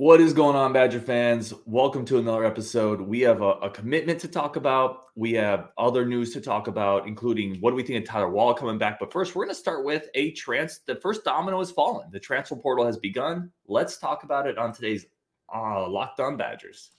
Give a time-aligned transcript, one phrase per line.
[0.00, 1.52] What is going on, Badger fans?
[1.66, 3.00] Welcome to another episode.
[3.00, 5.06] We have a, a, commitment to talk about.
[5.16, 8.54] We have other news to talk about, including what do we think of Tyler Wahl
[8.54, 9.00] coming back.
[9.00, 10.82] But first, we're going to start with a trans.
[10.86, 12.12] The first domino has fallen.
[12.12, 13.50] The transfer portal has begun.
[13.66, 15.04] Let's talk about it on today's
[15.52, 16.92] uh, Locked On Badgers.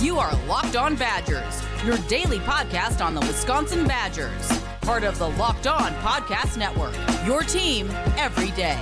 [0.00, 5.30] You are Locked On Badgers, your daily podcast on the Wisconsin Badgers, part of the
[5.30, 6.94] Locked On Podcast Network.
[7.26, 8.80] Your team every day.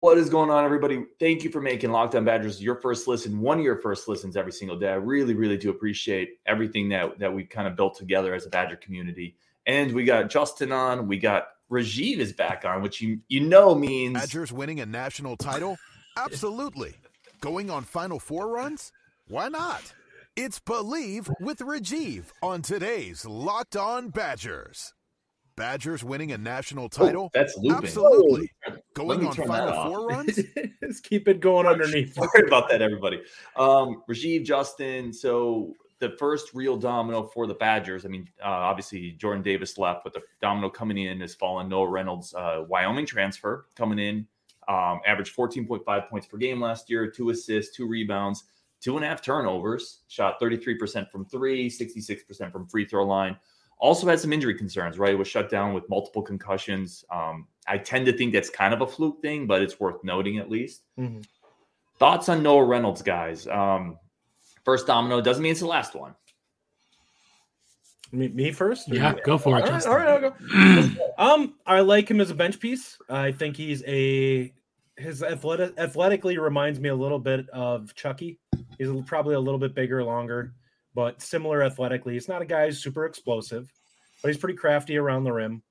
[0.00, 1.04] What is going on, everybody?
[1.18, 4.34] Thank you for making Locked On Badgers your first listen, one of your first listens
[4.34, 4.88] every single day.
[4.88, 8.48] I really, really do appreciate everything that that we've kind of built together as a
[8.48, 9.36] Badger community.
[9.66, 13.74] And we got Justin on, we got Rajiv is back on, which you you know
[13.74, 15.76] means Badgers winning a national title.
[16.16, 16.94] Absolutely.
[17.42, 18.92] Going on Final Four runs?
[19.28, 19.92] Why not?
[20.34, 24.94] It's Believe with Rajiv on today's Locked On Badgers.
[25.60, 27.24] Badgers winning a national oh, title?
[27.24, 27.84] Oh, that's looping.
[27.84, 28.50] Absolutely.
[28.66, 30.40] Oh, going on Final Four runs?
[30.80, 32.14] Let's keep it going underneath.
[32.14, 33.20] Sorry about that, everybody.
[33.56, 35.12] Um, Rajiv, Justin.
[35.12, 38.06] So the first real domino for the Badgers.
[38.06, 41.68] I mean, uh, obviously Jordan Davis left, but the domino coming in is fallen.
[41.68, 44.26] Noah Reynolds, uh, Wyoming transfer coming in,
[44.66, 48.44] um, averaged 14.5 points per game last year, two assists, two rebounds,
[48.80, 53.36] two and a half turnovers, shot 33% from three, 66% from free throw line.
[53.80, 55.12] Also had some injury concerns, right?
[55.12, 57.04] It was shut down with multiple concussions.
[57.10, 60.38] Um, I tend to think that's kind of a fluke thing, but it's worth noting
[60.38, 60.82] at least.
[60.98, 61.20] Mm-hmm.
[61.98, 63.46] Thoughts on Noah Reynolds, guys?
[63.46, 63.98] Um,
[64.64, 66.14] first domino doesn't mean it's the last one.
[68.12, 68.88] Me, me first?
[68.88, 69.64] Yeah, go for it.
[69.64, 71.12] All right, all right, I'll go.
[71.18, 72.98] um, I like him as a bench piece.
[73.08, 74.52] I think he's a
[74.96, 78.38] his athletic athletically reminds me a little bit of Chucky.
[78.78, 80.54] He's probably a little bit bigger, longer
[80.94, 82.14] but similar athletically.
[82.14, 83.72] He's not a guy who's super explosive,
[84.22, 85.62] but he's pretty crafty around the rim.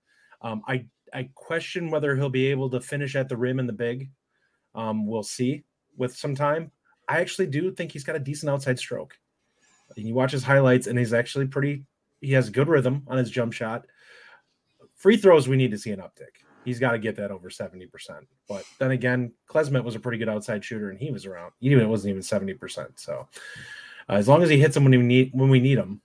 [0.41, 3.73] Um, I I question whether he'll be able to finish at the rim in the
[3.73, 4.09] big.
[4.75, 5.63] Um, we'll see
[5.97, 6.71] with some time.
[7.07, 9.17] I actually do think he's got a decent outside stroke.
[9.95, 11.83] You watch his highlights, and he's actually pretty.
[12.21, 13.87] He has good rhythm on his jump shot.
[14.95, 16.45] Free throws, we need to see an uptick.
[16.63, 18.27] He's got to get that over seventy percent.
[18.47, 21.53] But then again, Klesmit was a pretty good outside shooter, and he was around.
[21.61, 22.99] Even it wasn't even seventy percent.
[22.99, 23.27] So
[24.09, 26.01] uh, as long as he hits them when we need when we need him,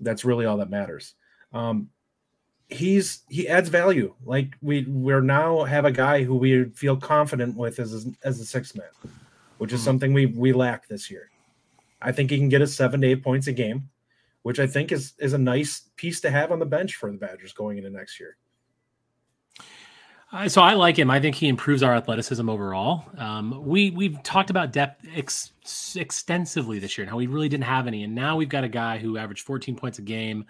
[0.00, 1.14] that's really all that matters.
[1.52, 1.90] Um,
[2.68, 4.14] he's he adds value.
[4.24, 8.46] Like we we're now have a guy who we feel confident with as as a
[8.46, 8.86] sixth man,
[9.58, 9.84] which is mm-hmm.
[9.84, 11.30] something we we lack this year.
[12.00, 13.90] I think he can get us seven to eight points a game,
[14.42, 17.18] which I think is is a nice piece to have on the bench for the
[17.18, 18.36] Badgers going into next year.
[20.34, 21.10] Uh, so I like him.
[21.10, 23.04] I think he improves our athleticism overall.
[23.18, 25.52] Um, we we've talked about depth ex-
[25.94, 28.68] extensively this year and how we really didn't have any, and now we've got a
[28.68, 30.44] guy who averaged 14 points a game,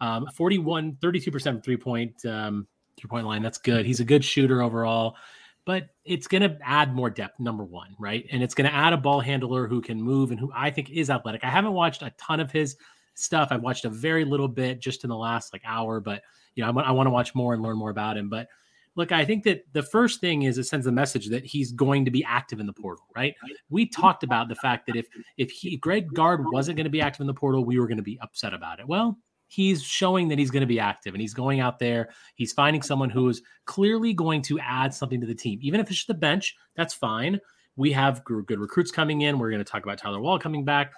[0.00, 3.42] um, 41, 32 percent three point um, three point line.
[3.42, 3.84] That's good.
[3.84, 5.16] He's a good shooter overall,
[5.64, 7.40] but it's going to add more depth.
[7.40, 10.38] Number one, right, and it's going to add a ball handler who can move and
[10.38, 11.42] who I think is athletic.
[11.42, 12.76] I haven't watched a ton of his
[13.14, 13.48] stuff.
[13.50, 16.22] I've watched a very little bit just in the last like hour, but
[16.54, 18.46] you know I, I want to watch more and learn more about him, but
[18.96, 22.04] look, I think that the first thing is it sends a message that he's going
[22.04, 23.34] to be active in the portal, right?
[23.70, 25.06] We talked about the fact that if
[25.36, 27.98] if he Greg Gard wasn't going to be active in the portal, we were going
[27.98, 28.86] to be upset about it.
[28.86, 29.18] Well,
[29.48, 32.10] he's showing that he's going to be active and he's going out there.
[32.34, 35.86] He's finding someone who is clearly going to add something to the team, even if
[35.88, 36.56] it's just the bench.
[36.76, 37.40] That's fine.
[37.76, 39.38] We have good recruits coming in.
[39.38, 40.92] We're going to talk about Tyler Wahl coming back.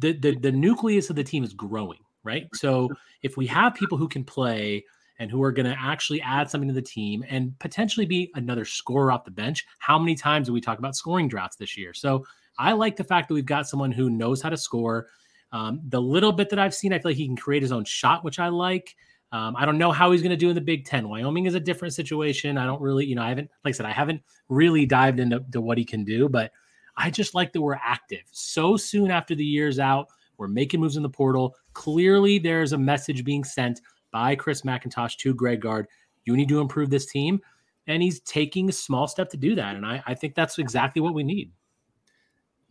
[0.00, 2.46] The, the the nucleus of the team is growing, right?
[2.54, 2.90] So
[3.22, 4.84] if we have people who can play
[5.18, 8.64] and who are going to actually add something to the team and potentially be another
[8.64, 9.66] scorer off the bench.
[9.78, 11.92] How many times do we talk about scoring droughts this year?
[11.92, 12.24] So
[12.58, 15.08] I like the fact that we've got someone who knows how to score.
[15.52, 17.84] Um, the little bit that I've seen, I feel like he can create his own
[17.84, 18.94] shot, which I like.
[19.30, 21.08] Um, I don't know how he's going to do in the Big Ten.
[21.08, 22.56] Wyoming is a different situation.
[22.56, 25.60] I don't really, you know, I haven't, like I said, I haven't really dived into
[25.60, 26.52] what he can do, but
[26.96, 30.08] I just like that we're active so soon after the year's out.
[30.38, 31.54] We're making moves in the portal.
[31.72, 33.80] Clearly, there's a message being sent
[34.12, 35.86] by Chris McIntosh to Greg Gard.
[36.24, 37.40] You need to improve this team.
[37.86, 39.74] And he's taking a small step to do that.
[39.74, 41.52] And I, I think that's exactly what we need.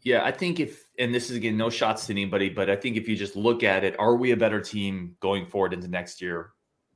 [0.04, 2.98] Yeah, I think if, and this is again, no shots to anybody, but I think
[2.98, 6.22] if you just look at it, are we a better team going forward into next
[6.22, 6.52] year?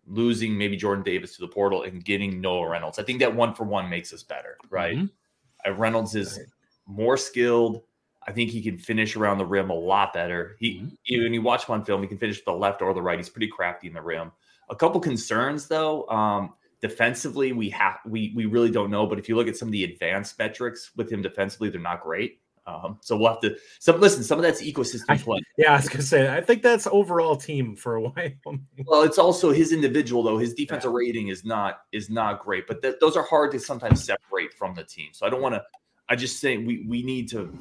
[0.06, 3.00] Losing maybe Jordan Davis to the portal and getting Noah Reynolds.
[3.00, 4.98] I think that one for one makes us better, right?
[4.98, 5.80] Mm-hmm.
[5.80, 6.40] Reynolds is
[6.88, 7.82] more skilled.
[8.28, 10.56] I think he can finish around the rim a lot better.
[10.60, 10.90] He, mm-hmm.
[11.06, 13.18] you, when you watch him on film, he can finish the left or the right.
[13.18, 14.32] He's pretty crafty in the rim.
[14.70, 16.08] A couple concerns though.
[16.08, 19.06] Um, defensively, we have we we really don't know.
[19.06, 22.02] But if you look at some of the advanced metrics with him defensively, they're not
[22.02, 22.40] great.
[22.68, 23.56] Um, so we'll have to.
[23.80, 24.24] Some listen.
[24.24, 25.40] Some of that's ecosystem I- play.
[25.58, 26.34] Yeah, I was gonna say.
[26.34, 28.68] I think that's overall team for Wyoming.
[28.86, 30.38] Well, it's also his individual though.
[30.38, 34.04] His defensive rating is not is not great, but th- those are hard to sometimes
[34.04, 35.10] separate from the team.
[35.12, 35.64] So I don't want to.
[36.08, 37.58] I just say we we need to.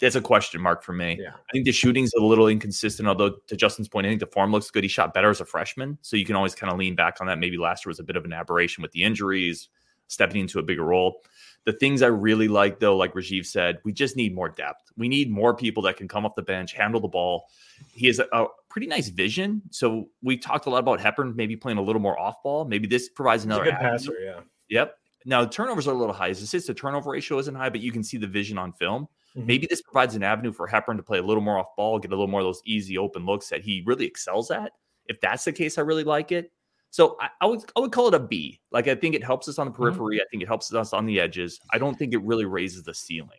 [0.00, 1.18] That's a question mark for me.
[1.20, 1.34] Yeah.
[1.34, 3.08] I think the shooting's a little inconsistent.
[3.08, 4.82] Although to Justin's point, I think the form looks good.
[4.84, 7.26] He shot better as a freshman, so you can always kind of lean back on
[7.26, 7.38] that.
[7.38, 9.68] Maybe last year was a bit of an aberration with the injuries,
[10.06, 11.22] stepping into a bigger role.
[11.66, 14.90] The things I really like, though, like Rajiv said, we just need more depth.
[14.96, 17.48] We need more people that can come off the bench, handle the ball.
[17.92, 19.60] He has a, a pretty nice vision.
[19.70, 22.64] So we talked a lot about Hepburn maybe playing a little more off ball.
[22.64, 23.90] Maybe this provides another good avenue.
[23.90, 24.14] passer.
[24.24, 24.40] Yeah.
[24.70, 24.96] Yep.
[25.26, 26.30] Now turnovers are a little high.
[26.30, 29.06] As assist to turnover ratio isn't high, but you can see the vision on film.
[29.36, 29.46] Mhm.
[29.46, 32.10] Maybe this provides an avenue for Hepburn to play a little more off ball, get
[32.10, 34.72] a little more of those easy open looks that he really excels at.
[35.06, 36.50] If that's the case, I really like it.
[36.90, 38.60] So I, I would I would call it a B.
[38.72, 40.20] Like I think it helps us on the periphery.
[40.20, 41.60] I think it helps us on the edges.
[41.72, 43.38] I don't think it really raises the ceiling.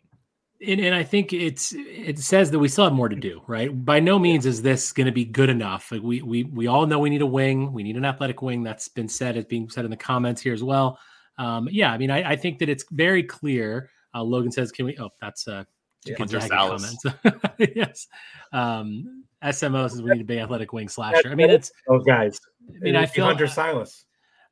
[0.66, 3.68] and, and I think it's it says that we still have more to do, right?
[3.84, 5.90] By no means is this going to be good enough.
[5.92, 8.62] Like we we we all know we need a wing, we need an athletic wing.
[8.62, 9.36] That's been said.
[9.36, 10.98] It's being said in the comments here as well.
[11.38, 13.90] Um, yeah, I mean, I, I think that it's very clear.
[14.14, 15.64] Uh, Logan says, "Can we?" Oh, that's uh,
[16.04, 16.86] Yeah, Gonzaga Hunter
[17.24, 17.74] Sallis.
[17.76, 18.08] yes.
[18.52, 21.30] Um, SMO says we need a big athletic wing slasher.
[21.30, 21.70] I mean, it's.
[21.88, 22.40] Those guys.
[22.68, 24.04] I mean, I feel Hunter Silas.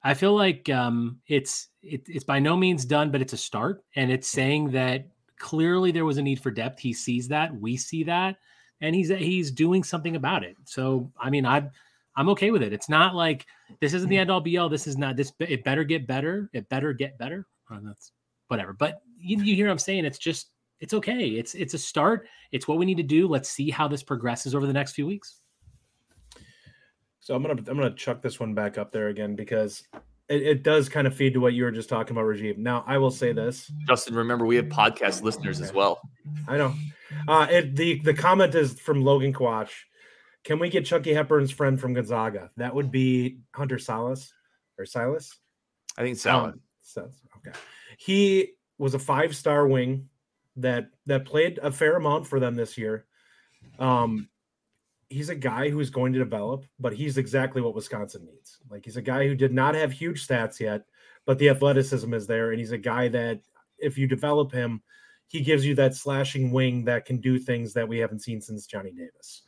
[0.02, 3.84] I feel like um, it's it, it's by no means done, but it's a start,
[3.96, 5.08] and it's saying that
[5.38, 6.80] clearly there was a need for depth.
[6.80, 8.36] He sees that, we see that,
[8.80, 10.56] and he's he's doing something about it.
[10.64, 11.70] So, I mean, I'm
[12.16, 12.72] I'm okay with it.
[12.72, 13.46] It's not like
[13.80, 14.68] this isn't the end all be all.
[14.68, 15.32] This is not this.
[15.38, 16.48] It better get better.
[16.52, 17.46] It better get better.
[17.70, 18.12] Uh, that's
[18.48, 18.72] whatever.
[18.72, 20.04] But you, you hear what I'm saying?
[20.04, 20.50] It's just
[20.80, 21.28] it's okay.
[21.28, 22.26] It's it's a start.
[22.52, 23.28] It's what we need to do.
[23.28, 25.40] Let's see how this progresses over the next few weeks.
[27.20, 29.84] So I'm gonna I'm gonna chuck this one back up there again because
[30.28, 32.56] it, it does kind of feed to what you were just talking about, Rajiv.
[32.56, 33.70] Now I will say this.
[33.86, 36.00] Justin, remember we have podcast listeners as well.
[36.48, 36.74] I know.
[37.28, 39.70] Uh it the the comment is from Logan Quach.
[40.44, 42.50] Can we get Chucky Hepburn's friend from Gonzaga?
[42.56, 44.32] That would be Hunter Silas
[44.78, 45.36] or Silas.
[45.98, 46.50] I think Salah.
[46.50, 47.56] Um, so- okay.
[47.98, 50.08] He was a five star wing
[50.62, 53.06] that that played a fair amount for them this year.
[53.78, 54.28] Um,
[55.08, 58.58] he's a guy who's going to develop, but he's exactly what Wisconsin needs.
[58.70, 60.84] Like he's a guy who did not have huge stats yet,
[61.26, 63.40] but the athleticism is there, and he's a guy that
[63.78, 64.82] if you develop him,
[65.26, 68.66] he gives you that slashing wing that can do things that we haven't seen since
[68.66, 69.42] Johnny Davis.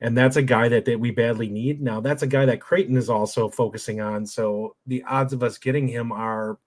[0.00, 1.82] And that's a guy that, that we badly need.
[1.82, 4.24] Now, that's a guy that Creighton is also focusing on.
[4.26, 6.58] So the odds of us getting him are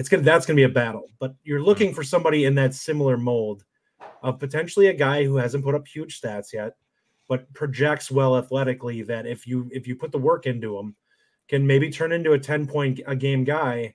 [0.00, 1.10] it's gonna that's gonna be a battle.
[1.18, 1.66] But you're hmm.
[1.66, 3.64] looking for somebody in that similar mold
[4.22, 6.72] of potentially a guy who hasn't put up huge stats yet,
[7.28, 10.96] but projects well athletically that if you if you put the work into him,
[11.48, 13.94] can maybe turn into a 10 point a game guy,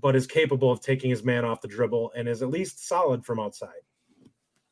[0.00, 3.22] but is capable of taking his man off the dribble and is at least solid
[3.22, 3.82] from outside.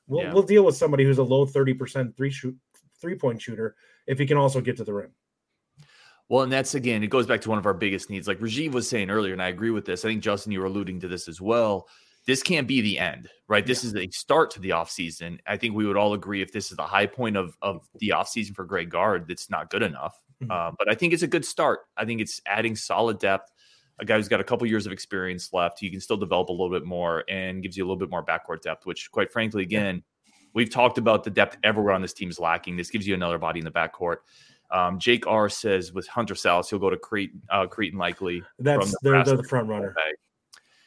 [0.06, 0.32] We'll Yeah.
[0.32, 2.56] we'll deal with somebody who's a low 30% three shoot
[2.98, 3.76] three point shooter
[4.06, 5.12] if he can also get to the rim.
[6.28, 8.26] Well, and that's again, it goes back to one of our biggest needs.
[8.26, 10.04] Like Rajiv was saying earlier, and I agree with this.
[10.04, 11.88] I think Justin, you were alluding to this as well.
[12.26, 13.64] This can't be the end, right?
[13.64, 15.38] This is a start to the offseason.
[15.46, 18.08] I think we would all agree if this is the high point of, of the
[18.08, 20.20] offseason for Greg Gard, that's not good enough.
[20.42, 20.50] Mhm.
[20.50, 21.80] Uh, but I think it's a good start.
[21.96, 23.52] I think it's adding solid depth.
[24.00, 26.52] A guy who's got a couple years of experience left, he can still develop a
[26.52, 29.62] little bit more and gives you a little bit more backcourt depth, which, quite frankly,
[29.62, 30.02] again,
[30.52, 32.76] we've talked about the depth everywhere on this team is lacking.
[32.76, 34.16] This gives you another body in the backcourt.
[34.70, 38.42] Um, Jake R says with Hunter Sallis, he'll go to Creighton, uh, Creighton likely.
[38.58, 39.90] That's the they're, they're the front runner.
[39.90, 40.14] bag.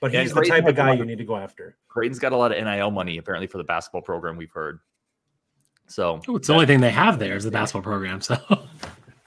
[0.01, 1.77] But Yeah, he's the Creighton type of guy lot you need to go after.
[1.87, 4.37] Creighton's got a lot of NIL money apparently for the basketball program.
[4.37, 4.79] We've heard.
[5.87, 8.21] So Oh, it's the only thing they have there is the basketball program.
[8.21, 8.37] So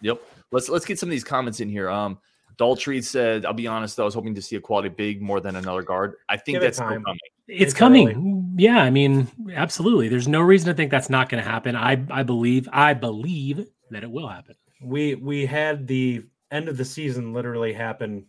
[0.02, 0.20] Yep.
[0.50, 1.88] Let's let's get some of these comments in here.
[1.88, 2.18] Um,
[2.58, 5.40] Daltrey said, "I'll be honest, though, I was hoping to see a quality big more
[5.40, 6.16] than another guard.
[6.28, 7.04] I think Give that's still coming.
[7.48, 8.54] it's It's coming.
[8.58, 10.08] Yeah, I mean, absolutely.
[10.08, 11.74] There's no reason to think that's not going to happen.
[11.74, 14.54] I I believe I believe that it will happen.
[14.82, 18.26] we we had the end of the season literally happen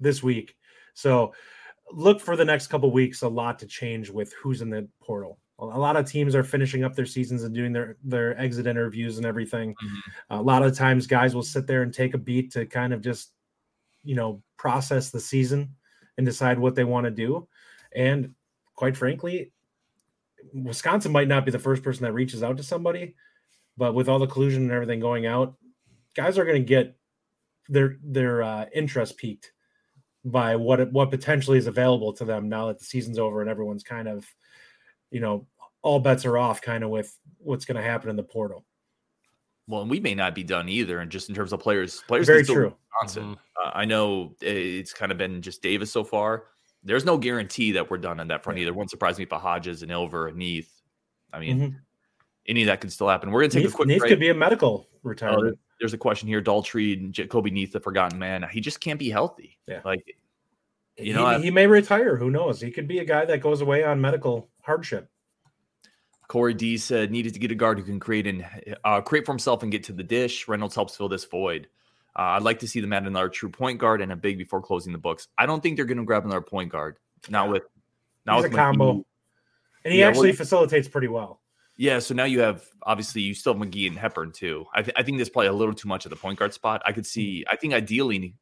[0.00, 0.56] this week.
[0.94, 1.32] So
[1.92, 5.38] look for the next couple weeks a lot to change with who's in the portal.
[5.58, 9.16] A lot of teams are finishing up their seasons and doing their their exit interviews
[9.16, 9.70] and everything.
[9.70, 10.34] Mm-hmm.
[10.34, 13.00] A lot of times guys will sit there and take a beat to kind of
[13.00, 13.32] just
[14.02, 15.74] you know process the season
[16.16, 17.48] and decide what they want to do.
[17.94, 18.34] And
[18.74, 19.52] quite frankly
[20.52, 23.14] wisconsin might not be the first person that reaches out to somebody
[23.76, 25.54] but with all the collusion and everything going out
[26.14, 26.96] guys are going to get
[27.68, 29.52] their their uh, interest piqued
[30.24, 33.84] by what what potentially is available to them now that the season's over and everyone's
[33.84, 34.26] kind of
[35.10, 35.46] you know
[35.82, 38.64] all bets are off kind of with what's going to happen in the portal
[39.68, 42.26] Well, and we may not be done either, and just in terms of players, players.
[42.26, 43.36] very can still true Wisconsin.
[43.62, 46.44] Uh, I know it's kind of been just Davis so far.
[46.82, 48.72] there's no guarantee that we're done on that front either.
[48.72, 50.70] Wouldn't surprise me if Hodges and Ilver and Neath.
[51.32, 51.76] I mean, mm-hmm.
[52.48, 53.30] Any of that could still happen.
[53.30, 54.10] We're gonna take Neath, a quick Neath break.
[54.10, 55.56] could be a medical retirement.
[55.58, 56.40] Oh, there's a question here.
[56.40, 58.46] Daltrey and Jahcobi Neath, the forgotten man.
[58.50, 59.58] He just can't be healthy.
[59.66, 59.80] Yeah.
[59.84, 60.16] Like
[60.96, 62.16] you know, he, he, may retire.
[62.16, 62.60] Who knows?
[62.60, 65.10] He could be a guy that goes away on medical hardship.
[66.28, 68.44] Corey D said needed to get a guard who can create and
[68.84, 70.48] uh, create for himself and get to the dish.
[70.48, 71.68] Reynolds helps fill this void.
[72.18, 74.62] Uh, I'd like to see them add another true point guard and a big before
[74.62, 75.28] closing the books.
[75.36, 76.96] I don't think they're going to grab another point guard.
[77.28, 77.64] Not with,
[78.24, 79.04] not He's with a combo,
[79.84, 81.40] and he yeah, actually well, facilitates pretty well.
[81.76, 84.64] Yeah, so now you have obviously you still have McGee and Hepburn too.
[84.74, 86.82] I, th- I think there's probably a little too much of the point guard spot.
[86.86, 87.08] I could mm.
[87.08, 87.44] see.
[87.50, 88.36] I think ideally,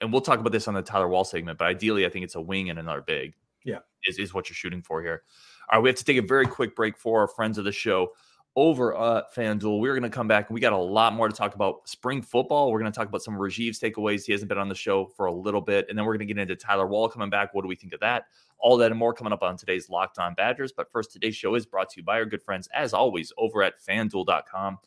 [0.00, 2.36] and we'll talk about this on the Tyler Wahl segment, but ideally, I think it's
[2.36, 3.34] a wing and another big.
[3.64, 5.22] Yeah, is is what you're shooting for here.
[5.70, 7.72] All right, we have to take a very quick break for our friends of the
[7.72, 8.10] show
[8.56, 9.80] over at FanDuel.
[9.80, 12.22] We're going to come back and we got a lot more to talk about spring
[12.22, 12.72] football.
[12.72, 14.24] We're going to talk about some of Rajiv's takeaways.
[14.24, 15.86] He hasn't been on the show for a little bit.
[15.88, 17.52] And then we're going to get into Tyler Wahl coming back.
[17.52, 18.24] What do we think of that?
[18.58, 20.72] All that and more coming up on today's Locked On Badgers.
[20.72, 23.62] But first, today's show is brought to you by our good friends, as always, over
[23.62, 24.78] at fanduel.com.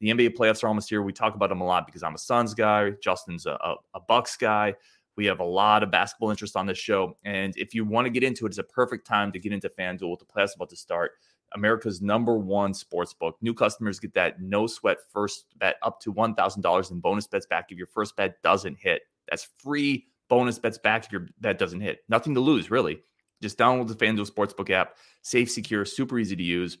[0.00, 1.02] The NBA playoffs are almost here.
[1.02, 2.92] We talk about them a lot because I'm a Suns guy.
[3.02, 4.74] Justin's a, a, a Bucks guy.
[5.16, 7.18] We have a lot of basketball interest on this show.
[7.26, 9.68] And if you want to get into it, it's a perfect time to get into
[9.68, 11.12] FanDuel with the playoffs about to start.
[11.54, 13.36] America's number one sports book.
[13.40, 17.66] New customers get that no sweat first bet up to $1,000 in bonus bets back
[17.70, 19.02] if your first bet doesn't hit.
[19.28, 22.00] That's free bonus bets back if your bet doesn't hit.
[22.08, 23.00] Nothing to lose, really.
[23.42, 24.96] Just download the FanDuel Sportsbook app.
[25.22, 26.78] Safe, secure, super easy to use.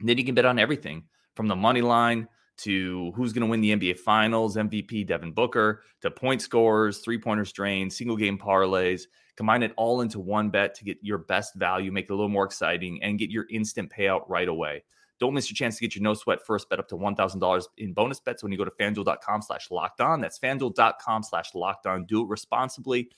[0.00, 3.50] And then you can bet on everything from the money line to who's going to
[3.50, 8.38] win the NBA Finals, MVP Devin Booker, to point scores, three pointers drained, single game
[8.38, 9.02] parlays.
[9.36, 12.28] Combine it all into one bet to get your best value, make it a little
[12.28, 14.82] more exciting, and get your instant payout right away.
[15.18, 17.92] Don't miss your chance to get your no sweat first bet up to $1,000 in
[17.92, 20.20] bonus bets when you go to fanduel.com slash locked on.
[20.20, 22.04] That's fanduel.com slash locked on.
[22.04, 23.10] Do it responsibly.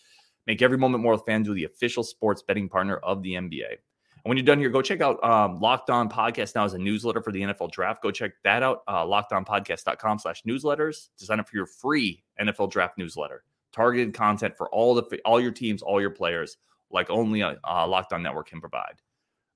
[0.47, 3.69] Make every moment more with FanDuel, the official sports betting partner of the NBA.
[3.71, 6.79] And when you're done here, go check out um, Locked On Podcast now as a
[6.79, 8.03] newsletter for the NFL Draft.
[8.03, 12.71] Go check that out, uh, lockedonpodcast.com slash newsletters to sign up for your free NFL
[12.71, 13.45] Draft newsletter.
[13.79, 16.57] Targeted content for all the all your teams, all your players,
[16.91, 18.95] like only a, a Locked On Network can provide.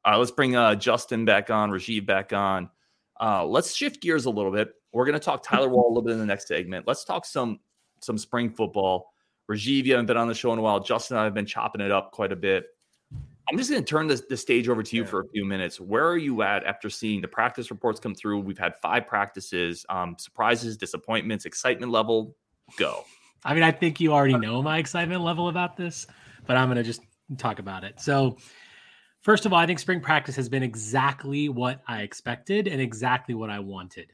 [0.04, 2.70] All right, let's bring uh, Justin back on, Rajiv back on.
[3.20, 4.74] Uh, let's shift gears a little bit.
[4.92, 6.86] We're going to talk Tyler Wahl a little bit in the next segment.
[6.86, 7.58] Let's talk some
[8.00, 9.12] some spring football.
[9.50, 10.78] Rajiv, you haven't been on the show in a while.
[10.78, 12.66] Justin and I have been chopping it up quite a bit.
[13.50, 15.08] I'm just going to turn this, the stage over to you yeah.
[15.08, 15.80] for a few minutes.
[15.80, 18.38] Where are you at after seeing the practice reports come through?
[18.38, 22.36] We've had five practices, um, surprises, disappointments, excitement level.
[22.78, 23.02] Go.
[23.44, 26.06] I mean, I think you already know my excitement level about this,
[26.46, 27.02] but I'm going to just
[27.38, 28.00] talk about it.
[28.00, 28.36] So,
[29.20, 33.34] first of all, I think spring practice has been exactly what I expected and exactly
[33.34, 34.12] what I wanted.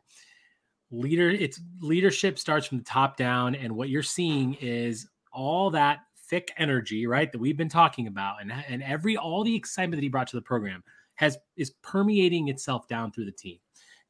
[0.91, 6.01] Leader, it's leadership starts from the top down, and what you're seeing is all that
[6.29, 10.03] thick energy, right, that we've been talking about, and and every all the excitement that
[10.03, 10.83] he brought to the program
[11.17, 13.59] has is permeating itself down through the team.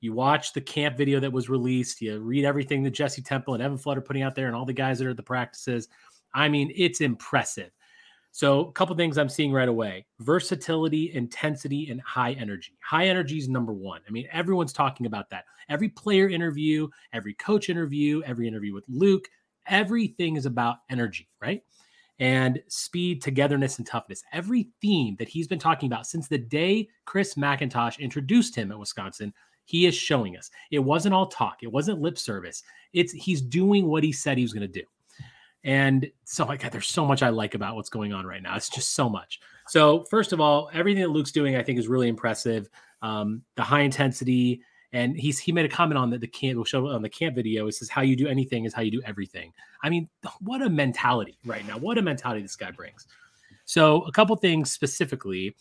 [0.01, 2.01] You watch the camp video that was released.
[2.01, 4.65] You read everything that Jesse Temple and Evan Flood are putting out there, and all
[4.65, 5.89] the guys that are at the practices.
[6.35, 7.71] I mean, it's impressive.
[8.31, 12.79] So, a couple things I'm seeing right away versatility, intensity, and high energy.
[12.83, 14.01] High energy is number one.
[14.07, 15.45] I mean, everyone's talking about that.
[15.69, 19.29] Every player interview, every coach interview, every interview with Luke,
[19.67, 21.63] everything is about energy, right?
[22.21, 24.23] and speed, togetherness, and toughness.
[24.33, 28.79] Every theme that he's been talking about since the day Chris McIntosh introduced him at
[28.79, 29.33] Wisconsin,
[29.69, 30.51] he is showing us.
[30.71, 32.63] It wasn't all talk, it wasn't lip service.
[32.95, 34.87] It's he's doing what he said he was going to do.
[35.63, 38.57] And so, like, god, there's so much I like about what's going on right now.
[38.57, 39.41] It's just so much.
[39.67, 42.71] So, first of all, everything that Luke's doing, I think, is really impressive.
[43.03, 44.63] Um, the high intensity,
[44.95, 47.67] and he's he made a comment on the, the camp show on the camp video.
[47.67, 49.53] It says how you do anything is how you do everything.
[49.83, 50.09] I mean,
[50.41, 51.77] what a mentality right now.
[51.77, 53.07] What a mentality this guy brings.
[53.67, 55.55] So a couple things specifically.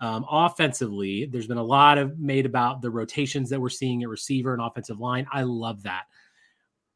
[0.00, 4.08] Um, offensively, there's been a lot of made about the rotations that we're seeing at
[4.08, 5.26] receiver and offensive line.
[5.30, 6.04] I love that.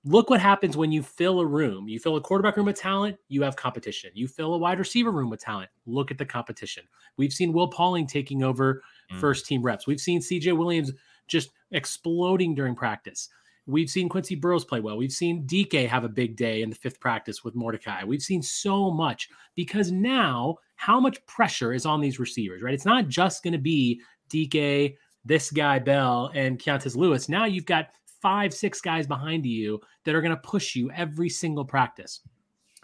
[0.06, 1.88] Look what happens when you fill a room.
[1.88, 4.10] You fill a quarterback room with talent, you have competition.
[4.14, 6.84] You fill a wide receiver room with talent, look at the competition.
[7.16, 8.82] We've seen Will Pauling taking over
[9.12, 9.20] mm.
[9.20, 9.86] first team reps.
[9.86, 10.92] We've seen CJ Williams
[11.26, 13.28] just exploding during practice.
[13.66, 14.96] We've seen Quincy Burrows play well.
[14.96, 18.04] We've seen DK have a big day in the fifth practice with Mordecai.
[18.04, 22.74] We've seen so much because now how much pressure is on these receivers, right?
[22.74, 27.28] It's not just going to be DK, this guy Bell, and Keontez Lewis.
[27.28, 27.88] Now you've got
[28.20, 32.20] five, six guys behind you that are going to push you every single practice.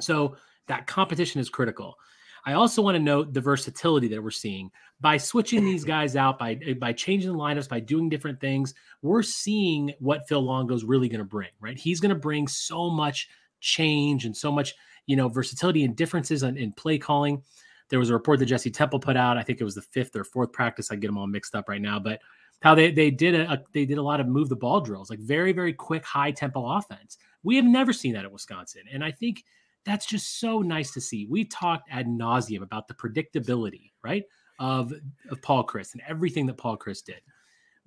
[0.01, 1.97] So that competition is critical.
[2.45, 4.71] I also want to note the versatility that we're seeing
[5.01, 8.75] by switching these guys out, by eh, by changing the lineups, by doing different things.
[9.03, 11.51] We're seeing what Phil Longo is really going to bring.
[11.61, 13.29] Right, he's going to bring so much
[13.61, 14.75] change and so much
[15.07, 17.43] you know versatility and differences in, in play calling.
[17.89, 19.37] there was a report that Jesse Temple put out.
[19.37, 20.91] I think it was the fifth or fourth practice.
[20.91, 22.21] I get them all mixed up right now, but
[22.63, 25.19] how they they did a, they did a lot of move the ball drills, like
[25.19, 27.19] very very quick high tempo offense.
[27.43, 29.45] We have never seen that at Wisconsin, and I think
[29.85, 31.27] that's just so nice to see.
[31.29, 34.25] We talked ad nauseum about the predictability, right,
[34.59, 34.93] of
[35.31, 37.21] of Paul Chryst and everything that Paul Chryst did.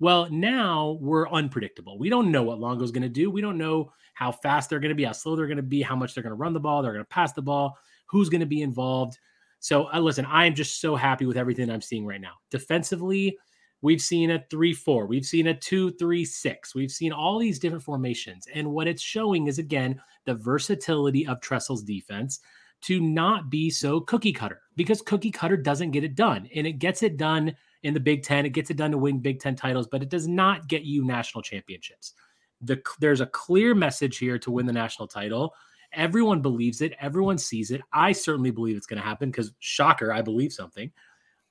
[0.00, 1.98] Well, now we're unpredictable.
[1.98, 3.30] We don't know what Longo's going to do.
[3.30, 5.82] We don't know how fast they're going to be, how slow they're going to be,
[5.82, 8.28] how much they're going to run the ball, they're going to pass the ball, who's
[8.28, 9.18] going to be involved.
[9.60, 12.34] So, uh, listen, I am just so happy with everything I'm seeing right now.
[12.50, 13.38] Defensively,
[13.84, 17.58] we've seen a 3 4, we've seen a 2 3 6, we've seen all these
[17.58, 18.48] different formations.
[18.52, 22.40] And what it's showing is, again, the versatility of Tressel's defense
[22.80, 26.48] to not be so cookie cutter because cookie cutter doesn't get it done.
[26.54, 29.20] And it gets it done in the Big Ten, it gets it done to win
[29.20, 32.14] Big Ten titles, but it does not get you national championships.
[32.62, 35.54] The, there's a clear message here to win the national title.
[35.92, 36.94] Everyone believes it.
[36.98, 37.82] Everyone sees it.
[37.92, 40.90] I certainly believe it's going to happen because, shocker, I believe something.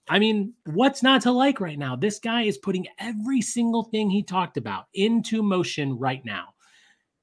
[0.10, 1.96] I mean, what's not to like right now?
[1.96, 6.50] This guy is putting every single thing he talked about into motion right now.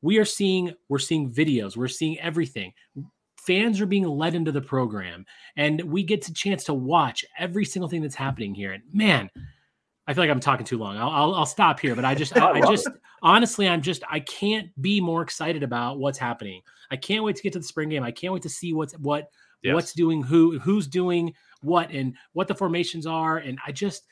[0.03, 2.73] We are seeing, we're seeing videos, we're seeing everything.
[3.37, 7.65] Fans are being led into the program, and we get a chance to watch every
[7.65, 8.73] single thing that's happening here.
[8.73, 9.31] And man,
[10.07, 10.97] I feel like I'm talking too long.
[10.97, 12.89] I'll, I'll, I'll stop here, but I just, I, I just,
[13.23, 16.63] honestly, I'm just, I can't be more excited about what's happening.
[16.91, 18.03] I can't wait to get to the spring game.
[18.03, 19.31] I can't wait to see what's what,
[19.63, 19.75] yes.
[19.75, 23.39] what's doing who, who's doing what, and what the formations are.
[23.39, 24.05] And I just,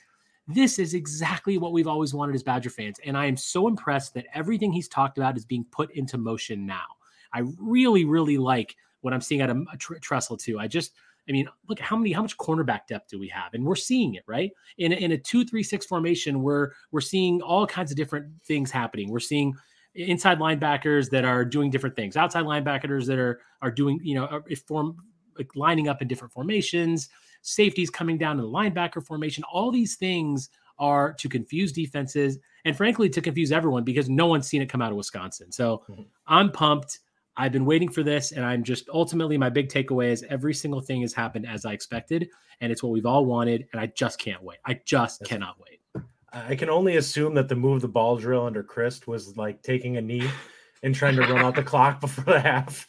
[0.46, 2.98] this is exactly what we've always wanted as Badger fans.
[3.04, 6.64] And I am so impressed that everything he's talked about is being put into motion
[6.66, 6.86] now.
[7.32, 10.58] I really, really like what I'm seeing out of uh, Tressel too.
[10.58, 10.92] I just,
[11.28, 14.14] I mean, look how many how much cornerback depth do we have, and we're seeing
[14.14, 16.42] it right in a, in a two three six formation.
[16.42, 19.10] We're we're seeing all kinds of different things happening.
[19.10, 19.54] We're seeing
[19.94, 24.42] inside linebackers that are doing different things, outside linebackers that are are doing you know
[24.66, 24.96] form
[25.36, 27.10] like lining up in different formations,
[27.48, 29.44] safeties coming down in the linebacker formation.
[29.44, 34.46] All these things are to confuse defenses and frankly to confuse everyone because no one's
[34.46, 35.50] seen it come out of Wisconsin.
[35.50, 36.02] So mm-hmm.
[36.26, 37.00] I'm pumped.
[37.36, 40.80] I've been waiting for this, and I'm just ultimately my big takeaway is every single
[40.80, 42.28] thing has happened as I expected,
[42.60, 44.58] and it's what we've all wanted, and I just can't wait.
[44.66, 46.04] I just That's cannot wait.
[46.32, 49.96] I can only assume that the move the ball drill under Chryst was like taking
[49.96, 50.28] a knee
[50.82, 52.88] and trying to run out the clock before the half.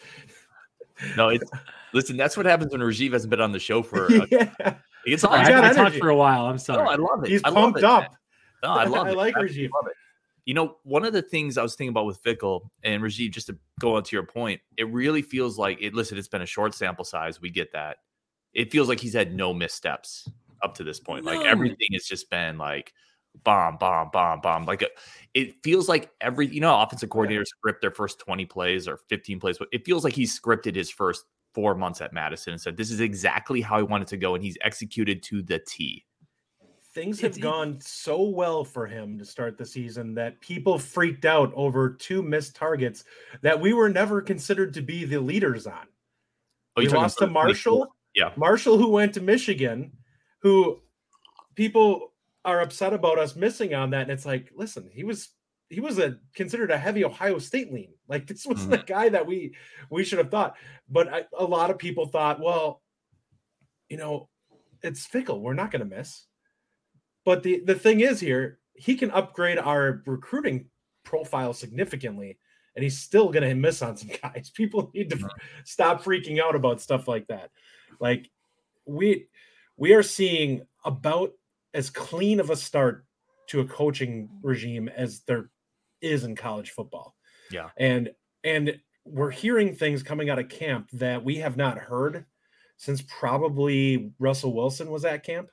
[1.16, 1.50] No, it's
[1.94, 2.18] listen.
[2.18, 4.06] That's what happens when Rajiv hasn't been on the show for.
[4.06, 4.76] Uh, a, yeah.
[5.06, 6.46] It's oh, I, I talked for a while.
[6.46, 6.84] I'm sorry.
[6.84, 7.30] No, I love it.
[7.30, 8.16] He's I pumped up.
[8.64, 9.18] No, I love I it.
[9.18, 9.70] like Rajiv.
[9.74, 9.94] love it.
[10.46, 13.48] You know, one of the things I was thinking about with Fickell and Rajiv, just
[13.48, 15.94] to go on to your point, it really feels like it.
[15.94, 17.40] Listen, it's been a short sample size.
[17.40, 17.98] We get that.
[18.54, 20.28] It feels like he's had no missteps
[20.64, 21.26] up to this point.
[21.26, 21.34] No.
[21.34, 22.94] Like everything has just been like
[23.44, 24.66] bomb, bomb, bomb, bomb.
[24.66, 24.88] Like a,
[25.34, 29.40] it feels like every you know, offensive coordinators script their first 20 plays or 15
[29.40, 32.78] plays, but it feels like he's scripted his first four months at Madison and said,
[32.78, 34.36] This is exactly how I wanted to go.
[34.36, 36.06] And he's executed to the T
[36.94, 41.52] things have gone so well for him to start the season that people freaked out
[41.56, 43.04] over two missed targets
[43.42, 45.88] that we were never considered to be the leaders on.
[46.76, 47.88] Oh, we lost to Marshall.
[48.16, 48.32] Yeah.
[48.36, 49.92] Marshall, who went to Michigan,
[50.42, 50.82] who
[51.56, 52.09] people
[52.46, 54.04] are upset about us missing on that.
[54.04, 55.30] And it's like, listen, he was
[55.70, 57.94] he was a considered a heavy Ohio State lean.
[58.10, 58.72] Like this was mm-hmm.
[58.72, 59.54] the guy that we
[59.92, 60.56] we should have thought.
[60.90, 62.82] But I, a lot of people thought, well,
[63.88, 64.30] you know,
[64.82, 65.42] it's Fickell.
[65.42, 66.26] We're not going to miss.
[67.24, 70.66] But the the thing is here, he can upgrade our recruiting
[71.04, 72.40] profile significantly,
[72.76, 74.50] and he's still going to miss on some guys.
[74.56, 75.30] People need to
[75.66, 77.52] stop freaking out about stuff like that.
[78.00, 78.28] Like
[78.88, 79.28] we
[79.78, 81.34] we are seeing about
[81.74, 83.06] as clean of a start
[83.48, 85.50] to a coaching regime as there
[86.02, 87.16] is in college football.
[87.52, 87.70] Yeah.
[87.78, 88.12] And
[88.44, 92.26] and we're hearing things coming out of camp that we have not heard
[92.78, 95.50] since probably Russell Wilson was at camp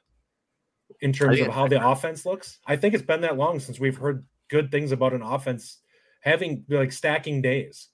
[1.00, 2.58] in terms of how the offense looks.
[2.66, 5.80] I think it's been that long since we've heard good things about an offense
[6.20, 7.88] having like stacking days.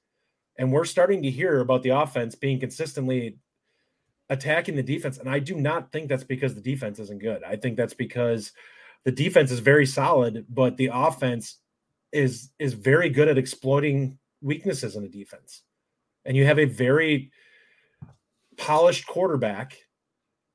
[0.59, 3.39] And we're starting to hear about the offense being consistently
[4.33, 5.19] attacking the defense.
[5.19, 7.45] And I do not think that's because the defense isn't good.
[7.45, 8.53] I think that's because
[9.05, 11.59] the defense is very solid, but the offense
[12.13, 15.63] is is very good at exploiting weaknesses in the defense.
[16.25, 17.31] And you have a very
[18.57, 19.77] polished quarterback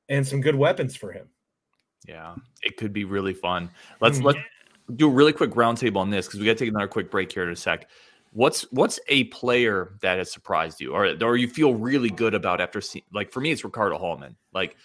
[0.08, 1.28] and some good weapons for him.
[2.06, 3.70] Yeah, it could be really fun.
[4.00, 4.24] Let's mm.
[4.24, 4.38] let's
[4.96, 7.30] do a really quick roundtable on this because we got to take another quick break
[7.30, 7.88] here in a sec.
[8.32, 12.60] What's what's a player that has surprised you, or or you feel really good about
[12.60, 13.04] after seeing?
[13.12, 14.36] Like for me, it's Ricardo Hallman.
[14.52, 14.76] Like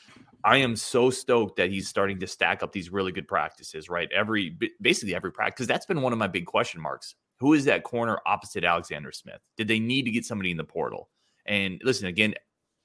[0.43, 3.89] I am so stoked that he's starting to stack up these really good practices.
[3.89, 5.67] Right, every basically every practice.
[5.67, 7.15] That's been one of my big question marks.
[7.39, 9.41] Who is that corner opposite Alexander Smith?
[9.57, 11.09] Did they need to get somebody in the portal?
[11.45, 12.35] And listen again,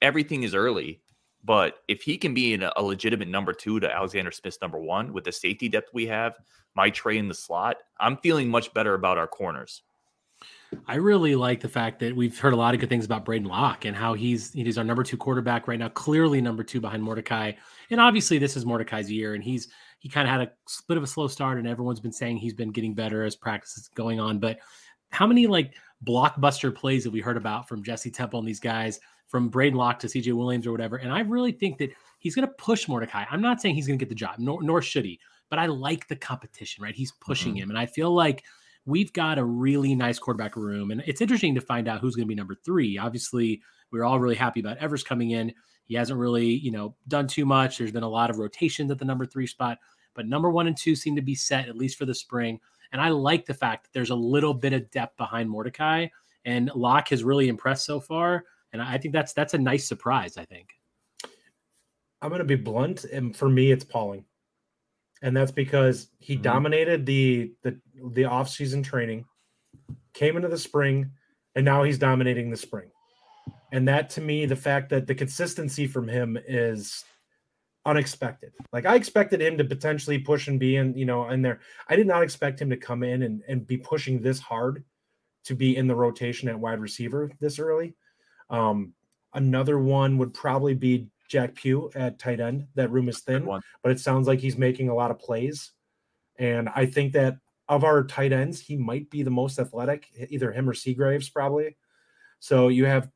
[0.01, 1.01] everything is early,
[1.43, 4.79] But if he can be in a, a legitimate number two to Alexander Smith's number
[4.79, 6.35] one with the safety depth we have,
[6.75, 9.83] my tray in the slot, I'm feeling much better about our corners.
[10.87, 13.47] I really like the fact that we've heard a lot of good things about Braden
[13.47, 17.03] Locke and how he's he's our number two quarterback right now, clearly number two behind
[17.03, 17.53] Mordecai.
[17.89, 20.51] And obviously, this is Mordecai's year, and he's he kind of had a
[20.87, 23.77] bit of a slow start, and everyone's been saying he's been getting better as practice
[23.77, 24.39] is going on.
[24.39, 24.59] But
[25.09, 25.73] how many like
[26.05, 29.99] blockbuster plays have we heard about from Jesse Temple and these guys, from Braden Locke
[29.99, 30.97] to CJ Williams or whatever?
[30.97, 33.25] And I really think that he's going to push Mordecai.
[33.29, 35.65] I'm not saying he's going to get the job, nor, nor should he, but I
[35.65, 36.95] like the competition, right?
[36.95, 37.63] He's pushing mm-hmm.
[37.63, 38.43] him, and I feel like
[38.85, 40.91] we've got a really nice quarterback room.
[40.91, 42.97] And it's interesting to find out who's going to be number three.
[42.97, 43.61] Obviously,
[43.91, 45.53] we're all really happy about Evers coming in.
[45.85, 47.77] He hasn't really, you know, done too much.
[47.77, 49.79] There's been a lot of rotations at the number three spot,
[50.13, 52.59] but number one and two seem to be set at least for the spring.
[52.91, 56.07] And I like the fact that there's a little bit of depth behind Mordecai,
[56.45, 58.43] and Locke has really impressed so far.
[58.71, 60.37] And I think that's that's a nice surprise.
[60.37, 60.69] I think.
[62.21, 64.25] I'm going to be blunt, and for me, it's Pauling
[65.21, 66.43] and that's because he mm-hmm.
[66.43, 67.79] dominated the the
[68.13, 69.25] the off-season training,
[70.13, 71.11] came into the spring,
[71.55, 72.89] and now he's dominating the spring.
[73.71, 77.03] And that to me, the fact that the consistency from him is
[77.85, 78.51] unexpected.
[78.73, 81.59] Like I expected him to potentially push and be in, you know, in there.
[81.87, 84.83] I did not expect him to come in and, and be pushing this hard
[85.45, 87.95] to be in the rotation at wide receiver this early.
[88.49, 88.93] Um,
[89.33, 92.67] another one would probably be Jack Pugh at tight end.
[92.75, 93.45] That room is thin,
[93.81, 95.71] but it sounds like he's making a lot of plays.
[96.37, 97.37] And I think that
[97.69, 101.77] of our tight ends, he might be the most athletic, either him or Seagraves, probably.
[102.39, 103.09] So you have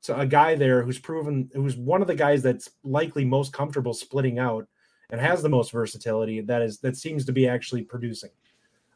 [0.00, 3.92] so a guy there who's proven, who's one of the guys that's likely most comfortable
[3.92, 4.66] splitting out
[5.10, 6.40] and has the most versatility.
[6.40, 8.30] That is that seems to be actually producing.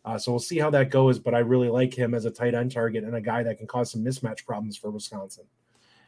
[0.05, 1.19] Uh, so we'll see how that goes.
[1.19, 3.67] But I really like him as a tight end target and a guy that can
[3.67, 5.45] cause some mismatch problems for Wisconsin.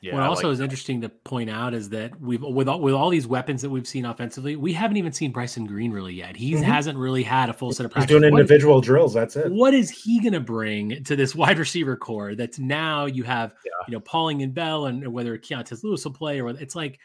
[0.05, 0.65] Yeah, what also like is that.
[0.65, 3.89] interesting to point out is that we've with all, with all these weapons that we've
[3.89, 6.37] seen offensively, we haven't even seen Bryson Green really yet.
[6.37, 6.63] He mm-hmm.
[6.63, 8.11] hasn't really had a full set of practice.
[8.11, 9.15] He's doing individual what, drills.
[9.15, 9.51] That's it.
[9.51, 12.35] What is he going to bring to this wide receiver corps?
[12.35, 13.71] That's now you have yeah.
[13.89, 17.01] you know Pauling and Bell, and whether Keontez Lewis will play or it's like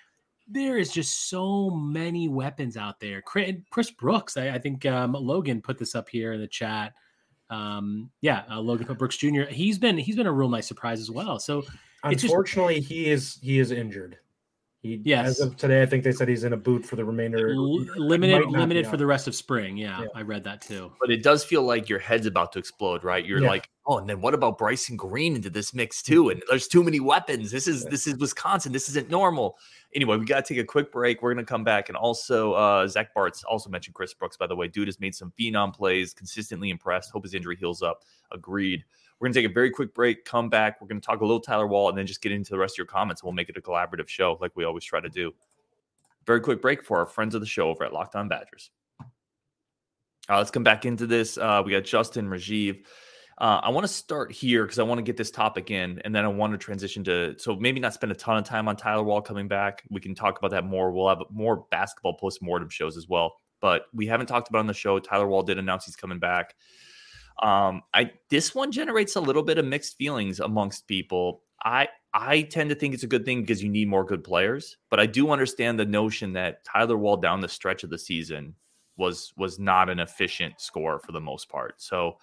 [0.49, 3.21] there is just so many weapons out there.
[3.21, 6.93] Chris Brooks, I, I think um, Logan put this up here in the chat.
[7.49, 9.43] Um, yeah, uh, Logan Brooks Jr.
[9.43, 11.39] He's been he's been a real nice surprise as well.
[11.39, 11.63] So
[12.03, 14.17] Unfortunately, just, he is he is injured.
[14.81, 15.27] He, yes.
[15.27, 17.49] As of today, I think they said he's in a boot for the remainder.
[17.51, 19.75] L- limited, limited for the rest of spring.
[19.75, 20.93] Yeah, yeah, I read that too.
[21.01, 23.25] But it does feel like your head's about to explode, right?
[23.25, 23.49] You're yeah.
[23.49, 26.29] like, oh, and then what about Bryson Green into this mix too?
[26.29, 27.51] And there's too many weapons.
[27.51, 27.89] This is yeah.
[27.89, 28.71] this is Wisconsin.
[28.71, 29.57] This isn't normal.
[29.93, 31.21] Anyway, we got to take a quick break.
[31.21, 34.37] We're gonna come back and also uh, Zach Bartz also mentioned Chris Brooks.
[34.37, 37.11] By the way, dude has made some phenom plays, consistently impressed.
[37.11, 38.05] Hope his injury heals up.
[38.31, 38.85] Agreed.
[39.19, 40.79] We're going to take a very quick break, come back.
[40.79, 42.75] We're going to talk a little Tyler Wahl and then just get into the rest
[42.75, 43.23] of your comments.
[43.23, 45.33] We'll make it a collaborative show like we always try to do.
[46.25, 48.71] Very quick break for our friends of the show over at Locked On Badgers.
[50.29, 51.37] Uh, let's come back into this.
[51.37, 52.85] Uh, we got Justin Rajiv.
[53.39, 56.13] Uh, I want to start here because I want to get this topic in, and
[56.13, 58.75] then I want to transition to so maybe not spend a ton of time on
[58.75, 59.83] Tyler Wahl coming back.
[59.89, 60.91] We can talk about that more.
[60.91, 64.67] We'll have more basketball post mortem shows as well, but we haven't talked about on
[64.67, 64.99] the show.
[64.99, 66.53] Tyler Wahl did announce he's coming back.
[67.41, 71.43] Um, I this one generates a little bit of mixed feelings amongst people.
[71.63, 74.77] I I tend to think it's a good thing because you need more good players,
[74.89, 78.55] but I do understand the notion that Tyler Wahl down the stretch of the season
[78.97, 81.81] was was not an efficient score for the most part.
[81.81, 82.17] So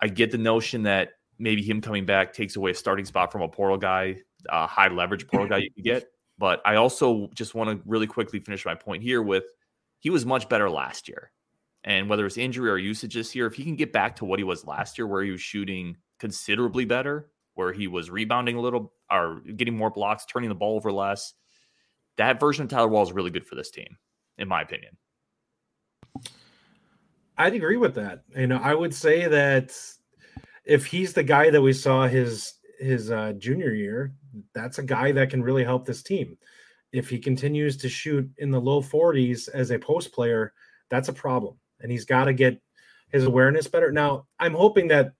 [0.00, 3.42] I get the notion that maybe him coming back takes away a starting spot from
[3.42, 4.16] a portal guy,
[4.48, 6.06] a high leverage portal guy you could get.
[6.38, 9.44] But I also just want to really quickly finish my point here with
[10.00, 11.32] he was much better last year.
[11.84, 14.38] And whether it's injury or usage this year, if he can get back to what
[14.38, 18.60] he was last year, where he was shooting considerably better, where he was rebounding a
[18.60, 21.34] little or getting more blocks, turning the ball over less,
[22.16, 23.96] that version of Tyler Wahl is really good for this team,
[24.38, 24.96] in my opinion.
[27.36, 28.24] I'd agree with that.
[28.36, 29.72] You know, I would say that
[30.64, 34.12] if he's the guy that we saw his his uh, junior year,
[34.54, 36.36] that's a guy that can really help this team.
[36.92, 40.52] If he continues to shoot in the low 40s as a post player,
[40.90, 42.60] that's a problem and he's got to get
[43.10, 43.90] his awareness better.
[43.90, 45.12] Now, I'm hoping that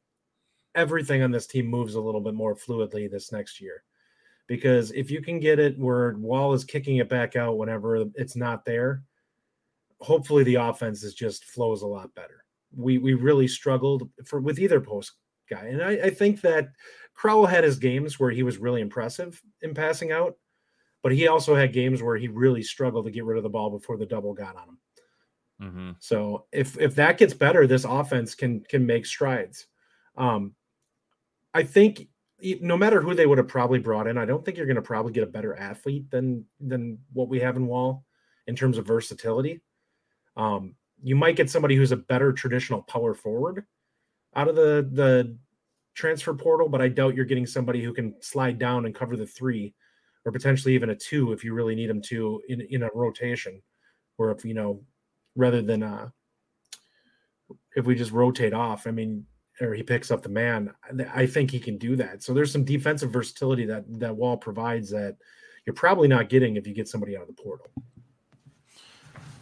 [0.75, 3.83] everything on this team moves a little bit more fluidly this next year.
[4.47, 8.37] Because if you can get it where Wahl is kicking it back out whenever it's
[8.37, 9.03] not there,
[10.01, 12.45] hopefully the offense is just flows a lot better.
[12.75, 15.13] We we really struggled for with either post
[15.51, 15.67] guy.
[15.67, 16.71] And I, I think that
[17.15, 20.37] Crowl had his games where he was really impressive in passing out,
[21.03, 23.71] but he also had games where he really struggled to get rid of the ball
[23.71, 24.79] before the double got on him.
[25.63, 25.91] Mm-hmm.
[25.99, 29.67] So if if that gets better, this offense can can make strides.
[30.17, 30.55] Um,
[31.55, 32.09] I think
[32.61, 34.83] no matter who they would have probably brought in, I don't think you're going to
[34.83, 38.05] probably get a better athlete than than what we have in Wahl
[38.47, 39.61] in terms of versatility.
[40.37, 43.65] Um, you might get somebody who's a better traditional power forward
[44.37, 45.37] out of the the
[45.95, 49.27] transfer portal, but I doubt you're getting somebody who can slide down and cover the
[49.27, 49.75] three,
[50.25, 53.61] or potentially even a two if you really need them to in in a rotation,
[54.17, 54.81] or if you know
[55.39, 56.11] rather than uh
[57.77, 58.87] if we just rotate off.
[58.87, 59.25] I mean,
[59.61, 60.73] or he picks up the man.
[61.15, 62.23] I think he can do that.
[62.23, 65.17] So there's some defensive versatility that that Wahl provides that
[65.65, 67.67] you're probably not getting if you get somebody out of the portal.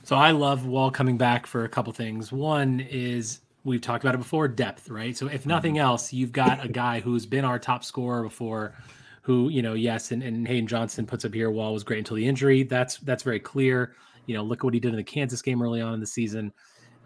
[0.03, 2.31] So I love Wahl coming back for a couple things.
[2.31, 5.17] One is we've talked about it before, depth, right?
[5.17, 5.85] So if nothing mm-hmm.
[5.85, 8.75] else, you've got a guy who's been our top scorer before,
[9.23, 11.51] who you know, yes, and, and Hayden Johnson puts up here.
[11.51, 12.63] Wahl was great until the injury.
[12.63, 13.97] That's that's very clear.
[14.27, 16.07] You know, look at what he did in the Kansas game early on in the
[16.07, 16.53] season.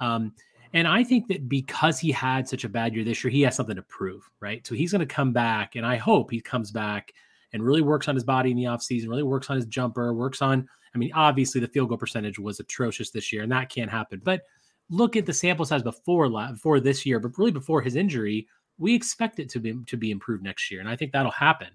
[0.01, 0.33] Um,
[0.73, 3.57] and I think that because he had such a bad year this year, he has
[3.57, 4.65] something to prove, right?
[4.67, 7.13] So he's going to come back, and I hope he comes back
[7.53, 10.41] and really works on his body in the offseason, really works on his jumper, works
[10.41, 13.91] on, I mean, obviously the field goal percentage was atrocious this year, and that can't
[13.91, 14.21] happen.
[14.23, 14.43] But
[14.89, 18.47] look at the sample size before before this year, but really before his injury,
[18.79, 21.69] we expect it to be to be improved next year, and I think that'll happen.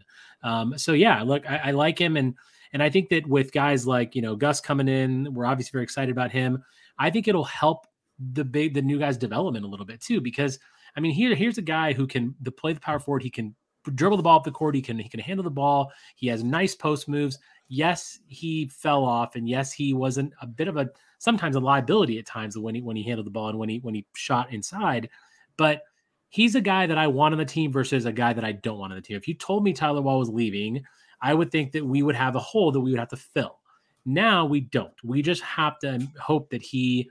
[0.43, 2.34] Um, so yeah, look, I, I like him, and
[2.75, 5.85] and I think that with guys like you know Gus coming in, we're obviously very
[5.85, 6.61] excited about him.
[6.99, 7.88] I think it'll help
[8.33, 10.59] the big the new guy's development a little bit too because
[10.97, 13.23] I mean here here's a guy who can the play the power forward.
[13.23, 13.55] He can
[13.93, 14.75] dribble the ball up the court.
[14.75, 15.89] He can he can handle the ball.
[16.17, 17.39] He has nice post moves.
[17.69, 22.19] Yes he fell off and yes he wasn't a bit of a sometimes a liability
[22.19, 24.51] at times when he when he handled the ball and when he when he shot
[24.51, 25.07] inside.
[25.55, 25.83] But
[26.27, 28.79] he's a guy that I want on the team versus a guy that I don't
[28.79, 29.15] want on the team.
[29.15, 30.83] If you told me Tyler Wahl was leaving
[31.21, 33.60] I would think that we would have a hole that we would have to fill
[34.06, 37.10] now we don't we just have to hope that he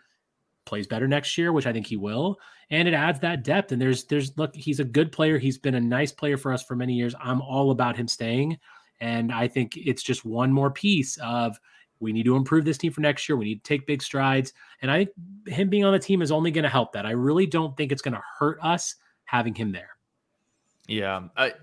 [0.64, 2.38] plays better next year, which I think he will,
[2.71, 3.73] and it adds that depth.
[3.73, 5.38] And there's there's look, he's a good player.
[5.38, 7.14] He's been a nice player for us for many years.
[7.21, 8.59] I'm all about him staying,
[9.01, 11.59] and I think it's just one more piece of
[12.01, 13.37] we need to improve this team for next year.
[13.37, 15.11] We need to take big strides, and I think
[15.49, 17.07] him being on the team is only going to help that.
[17.07, 19.90] I really don't think it's going to hurt us having him there.
[20.87, 21.55] Yeah, I,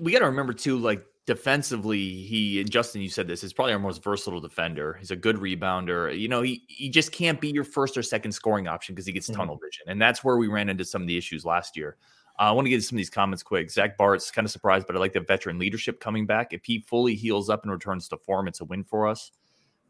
[0.00, 3.72] we got to remember too, like defensively, he and Justin, you said this is probably
[3.72, 4.94] our most versatile defender.
[4.94, 6.18] He's a good rebounder.
[6.18, 9.12] You know, he he just can't be your first or second scoring option because he
[9.12, 9.40] gets mm-hmm.
[9.40, 11.96] tunnel vision, and that's where we ran into some of the issues last year.
[12.38, 13.70] Uh, I want to get into some of these comments quick.
[13.70, 16.52] Zach Bart's kind of surprised, but I like the veteran leadership coming back.
[16.52, 19.30] If he fully heals up and returns to form, it's a win for us.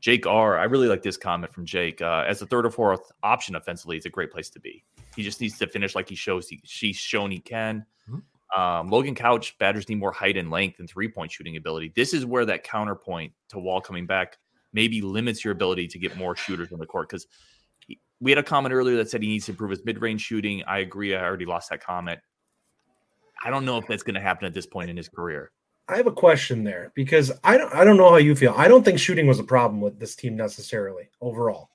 [0.01, 2.03] Jake R, I really like this comment from Jake.
[2.03, 4.85] Uh, as a third or fourth option offensively, it's a great place to be.
[5.17, 7.87] He just needs to finish like he shows he, he's shown he can.
[8.07, 8.19] Mm-hmm.
[8.57, 11.93] Um, Logan Couch, Badgers need more height and length and three point shooting ability.
[11.97, 14.39] This is where that counterpoint to Wahl coming back
[14.75, 17.27] maybe limits your ability to get more shooters on the court because
[18.21, 20.63] we had a comment earlier that said he needs to improve his mid range shooting.
[20.67, 21.15] I agree.
[21.15, 22.21] I already lost that comment.
[23.43, 25.53] I don't know if that's going to happen at this point in his career.
[25.89, 28.55] I have a question there because I don't I don't know how you feel.
[28.57, 31.71] I don't think shooting was a problem with this team necessarily overall.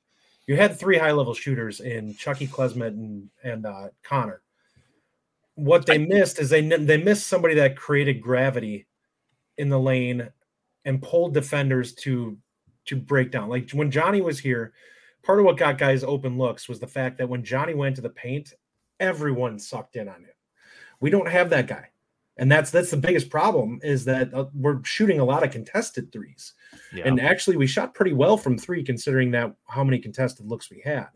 [0.48, 4.42] You had three high level shooters in Chucky Klesmit and and uh, Connor
[5.60, 8.88] what they missed is they they missed somebody that created gravity
[9.58, 10.30] in the lane
[10.86, 12.38] and pulled defenders to
[12.86, 13.50] to break down.
[13.50, 14.74] Like when Johnny was here,
[15.24, 18.02] part of what got guys open looks was the fact that when Johnny went to
[18.02, 18.54] the paint,
[19.00, 20.34] everyone sucked in on him.
[21.00, 21.90] We don't have that guy.
[22.38, 26.12] And that's that's the biggest problem is that uh, we're shooting a lot of contested
[26.12, 26.54] threes.
[26.94, 27.04] Yeah.
[27.06, 30.82] And actually we shot pretty well from 3 considering that how many contested looks we
[30.84, 31.10] had.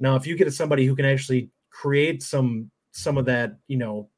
[0.00, 4.08] Now if you get somebody who can actually create some some of that, you know,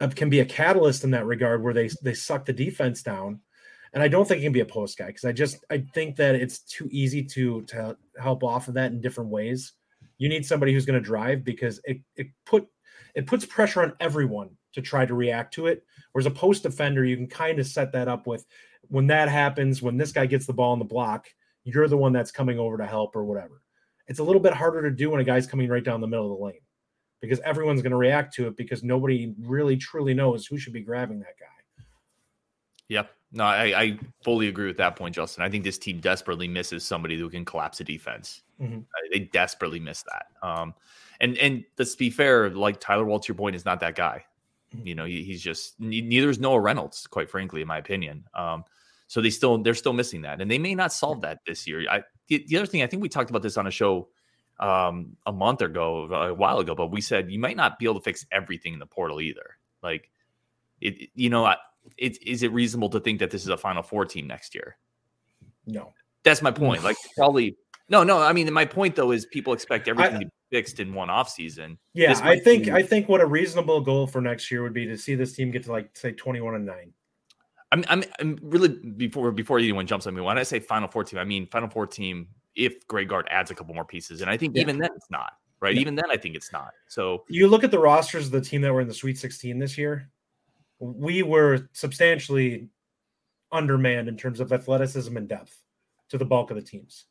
[0.00, 3.40] uh, can be a catalyst in that regard where they they suck the defense down.
[3.92, 6.16] And I don't think he can be a post guy because I just I think
[6.16, 9.72] that it's too easy to to help off of that in different ways.
[10.18, 12.68] You need somebody who's going to drive because it it put
[13.14, 15.84] it puts pressure on everyone to try to react to it.
[16.12, 18.46] Whereas a post defender, you can kind of set that up with
[18.82, 21.26] when that happens, when this guy gets the ball in the block,
[21.64, 23.62] you're the one that's coming over to help or whatever.
[24.06, 26.32] It's a little bit harder to do when a guy's coming right down the middle
[26.32, 26.60] of the lane
[27.20, 30.80] because everyone's going to react to it because nobody really truly knows who should be
[30.80, 31.46] grabbing that guy.
[32.88, 33.10] Yep.
[33.32, 35.42] No, I, I fully agree with that point, Justin.
[35.42, 38.42] I think this team desperately misses somebody who can collapse a defense.
[38.60, 38.80] Mm-hmm.
[39.12, 40.26] They desperately miss that.
[40.46, 40.74] Um,
[41.20, 44.24] and and let's be fair, like Tyler Wahl, to your point, is not that guy.
[44.74, 44.86] Mm-hmm.
[44.86, 48.24] You know, he, he's just neither is Noah Reynolds, quite frankly, in my opinion.
[48.34, 48.64] Um,
[49.08, 51.84] so they still they're still missing that, and they may not solve that this year.
[51.90, 54.08] I the, the other thing I think we talked about this on a show
[54.60, 57.96] um, a month ago, a while ago, but we said you might not be able
[57.96, 59.58] to fix everything in the portal either.
[59.82, 60.10] Like,
[60.80, 61.54] it, you know,
[61.96, 64.76] it, is it reasonable to think that this is a Final Four team next year?
[65.66, 65.92] No,
[66.22, 66.82] that's my point.
[66.82, 67.56] Like, probably
[67.88, 68.18] no, no.
[68.18, 70.16] I mean, my point though is people expect everything.
[70.16, 71.78] I, to, be fixed in one off season.
[71.94, 74.86] Yeah, I think be- I think what a reasonable goal for next year would be
[74.86, 76.92] to see this team get to like say 21 and 9.
[77.70, 80.22] I'm, I'm, I'm really before before anyone jumps on me.
[80.22, 83.50] When I say Final Four team, I mean Final Four team if Greg Gard adds
[83.50, 84.62] a couple more pieces, and I think Yeah.
[84.62, 85.74] even then it's not right.
[85.74, 85.80] Yeah.
[85.80, 86.72] Even then, I think it's not.
[86.88, 89.58] So You look at the rosters of the team that were in the Sweet 16
[89.58, 90.10] this year.
[90.80, 92.68] We were substantially
[93.50, 95.62] undermanned in terms of athleticism and depth
[96.10, 97.06] to the bulk of the teams.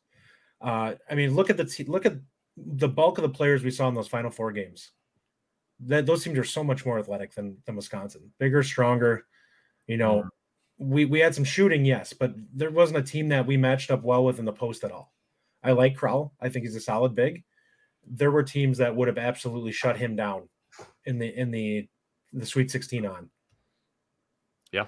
[0.60, 2.16] Uh, I mean, look at the te- look at
[2.56, 4.92] the bulk of the players we saw in those Final Four games.
[5.80, 9.26] That those teams are so much more athletic than than Wisconsin, bigger, stronger.
[9.86, 10.24] You know,
[10.78, 14.02] we we had some shooting, yes, but there wasn't a team that we matched up
[14.02, 15.12] well with in the post at all.
[15.68, 16.32] I like Crowl.
[16.40, 17.44] I think he's a solid big.
[18.06, 20.48] There were teams that would have absolutely shut him down
[21.04, 21.86] in the in the
[22.32, 23.28] the Sweet 16 on.
[24.72, 24.86] Yeah.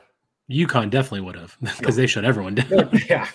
[0.50, 2.90] UConn definitely would have because they shut everyone down.
[3.08, 3.28] yeah.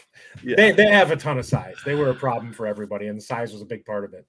[0.43, 1.75] They, they have a ton of size.
[1.85, 4.25] They were a problem for everybody, and the size was a big part of it.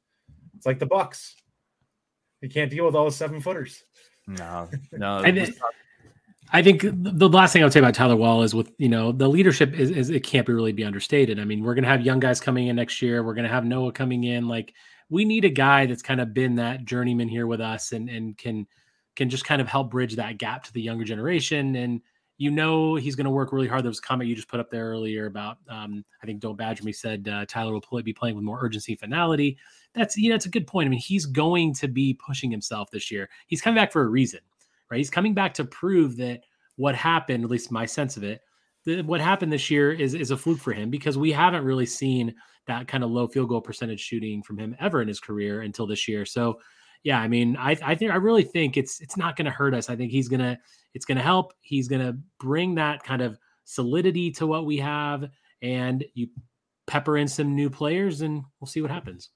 [0.57, 1.35] It's like the Bucks.
[2.42, 3.83] You can't deal with all the seven footers.
[4.26, 5.18] no, no.
[5.18, 5.55] I, thi-
[6.52, 9.12] I think the last thing I would say about Tyler Wahl is with you know
[9.12, 11.40] the leadership is, is it can't be really be understated.
[11.40, 13.22] I mean, we're gonna have young guys coming in next year.
[13.22, 14.46] We're gonna have Noah coming in.
[14.48, 14.74] Like
[15.09, 18.37] we need a guy that's kind of been that journeyman here with us and and
[18.38, 18.66] can
[19.16, 21.74] can just kind of help bridge that gap to the younger generation.
[21.76, 22.00] And
[22.38, 23.82] you know he's going to work really hard.
[23.82, 26.56] There was a comment you just put up there earlier about um, I think Don't
[26.56, 29.56] Badger me said uh, Tyler will be playing with more urgency, and finality.
[29.94, 30.87] That's you know it's a good point.
[30.87, 33.28] I mean he's going to be pushing himself this year.
[33.46, 34.40] He's coming back for a reason
[34.90, 34.99] right?
[34.99, 36.40] He's coming back to prove that
[36.77, 38.40] what happened, at least my sense of it,
[39.05, 42.35] what happened this year is is a fluke for him because we haven't really seen
[42.66, 45.87] that kind of low field goal percentage shooting from him ever in his career until
[45.87, 46.25] this year.
[46.25, 46.61] So,
[47.03, 49.75] yeah, I mean, I I think I really think it's it's not going to hurt
[49.75, 49.90] us.
[49.90, 50.59] I think he's gonna
[50.94, 51.53] it's going to help.
[51.61, 55.29] He's going to bring that kind of solidity to what we have,
[55.62, 56.29] and you
[56.87, 59.31] pepper in some new players, and we'll see what happens.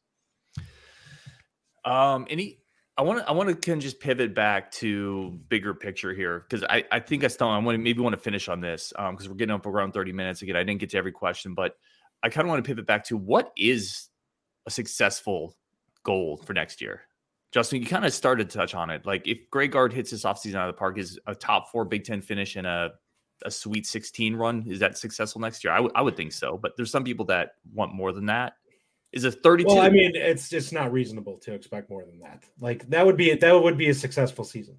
[1.85, 2.60] Um, any,
[3.01, 6.63] I want to, I want to of just pivot back to bigger picture here because
[6.69, 9.15] I, I think I still, I want to maybe want to finish on this um
[9.15, 10.55] because we're getting up around thirty minutes again.
[10.55, 11.77] I didn't get to every question, but
[12.23, 14.11] I kind of want to pivot back to what is
[14.67, 15.57] a successful
[16.03, 17.01] goal for next year.
[17.53, 19.07] Justin, you kind of started to touch on it.
[19.07, 21.87] Like if Greg Gard hits this offseason out of the park, is a top four
[21.87, 22.91] Big Ten finish and a
[23.47, 25.73] a Sweet 16 run is that successful next year?
[25.73, 28.57] I would I would think so, but there's some people that want more than that.
[29.12, 29.68] Is a 32?
[29.68, 32.44] Well, I mean, it's just not reasonable to expect more than that.
[32.61, 34.79] Like that would be it, that would be a successful season.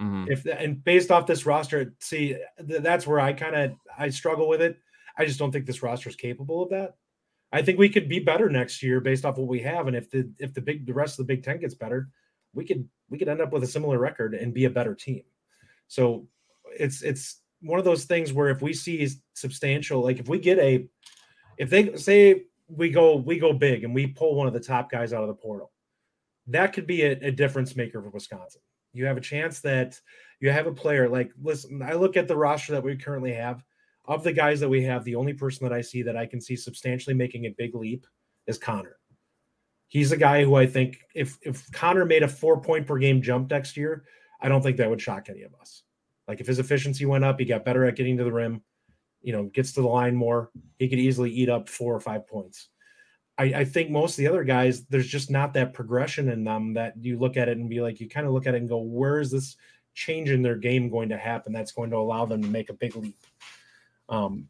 [0.00, 0.30] Mhm.
[0.30, 2.36] If and based off this roster, see,
[2.68, 4.78] th- that's where I kind of I struggle with it.
[5.16, 6.96] I just don't think this roster is capable of that.
[7.52, 10.10] I think we could be better next year based off what we have, and if
[10.10, 12.08] the if the big the rest of the Big Ten gets better,
[12.52, 15.22] we could we could end up with a similar record and be a better team.
[15.86, 16.26] So
[16.78, 20.58] it's it's one of those things where if we see substantial, like if we get
[20.58, 20.86] a,
[21.56, 22.42] if they say
[22.76, 25.28] we go we go big and we pull one of the top guys out of
[25.28, 25.72] the portal,
[26.48, 28.62] that could be a, a difference maker for Wisconsin.
[28.92, 30.00] You have a chance that
[30.40, 31.82] you have a player like listen.
[31.82, 33.64] I look at the roster that we currently have.
[34.06, 36.38] Of the guys that we have, the only person that I see that I can
[36.38, 38.06] see substantially making a big leap
[38.46, 38.98] is Connor.
[39.88, 43.22] He's a guy who I think if if Connor made a four point per game
[43.22, 44.04] jump next year,
[44.42, 45.84] I don't think that would shock any of us.
[46.28, 48.62] Like if his efficiency went up, he got better at getting to the rim,
[49.24, 52.28] you know, gets to the line more, he could easily eat up four or five
[52.28, 52.68] points.
[53.38, 56.74] I, I think most of the other guys, there's just not that progression in them
[56.74, 58.68] that you look at it and be like, you kind of look at it and
[58.68, 59.56] go, where is this
[59.94, 62.74] change in their game going to happen that's going to allow them to make a
[62.74, 63.18] big leap?
[64.08, 64.48] Um,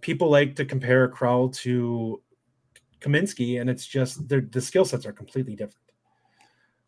[0.00, 2.20] people like to compare Crowl to
[3.00, 5.86] Kaminsky, and it's just the skill sets are completely different.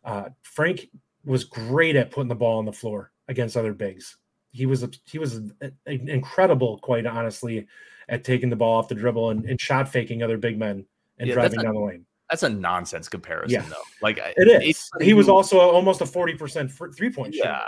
[0.03, 0.89] Uh, Frank
[1.25, 4.17] was great at putting the ball on the floor against other bigs.
[4.53, 7.67] He was a, he was a, a- incredible, quite honestly,
[8.07, 10.85] at taking the ball off the dribble and, and shot faking other big men
[11.17, 12.05] and Yeah, driving a- down the lane.
[12.29, 13.67] That's a nonsense comparison, Yeah.
[13.69, 13.81] though.
[14.01, 14.89] Like I- It is.
[15.01, 17.35] He was also almost a forty percent three point.
[17.35, 17.63] Yeah,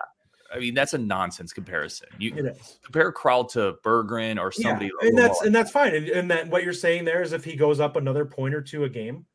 [0.54, 2.08] I mean that's a nonsense comparison.
[2.18, 2.80] You It is.
[2.84, 5.94] compare Crowl to Berggren or somebody, yeah, and that's and that's fine.
[5.94, 8.62] And, and that what you're saying there is if he goes up another point or
[8.62, 9.26] two a game,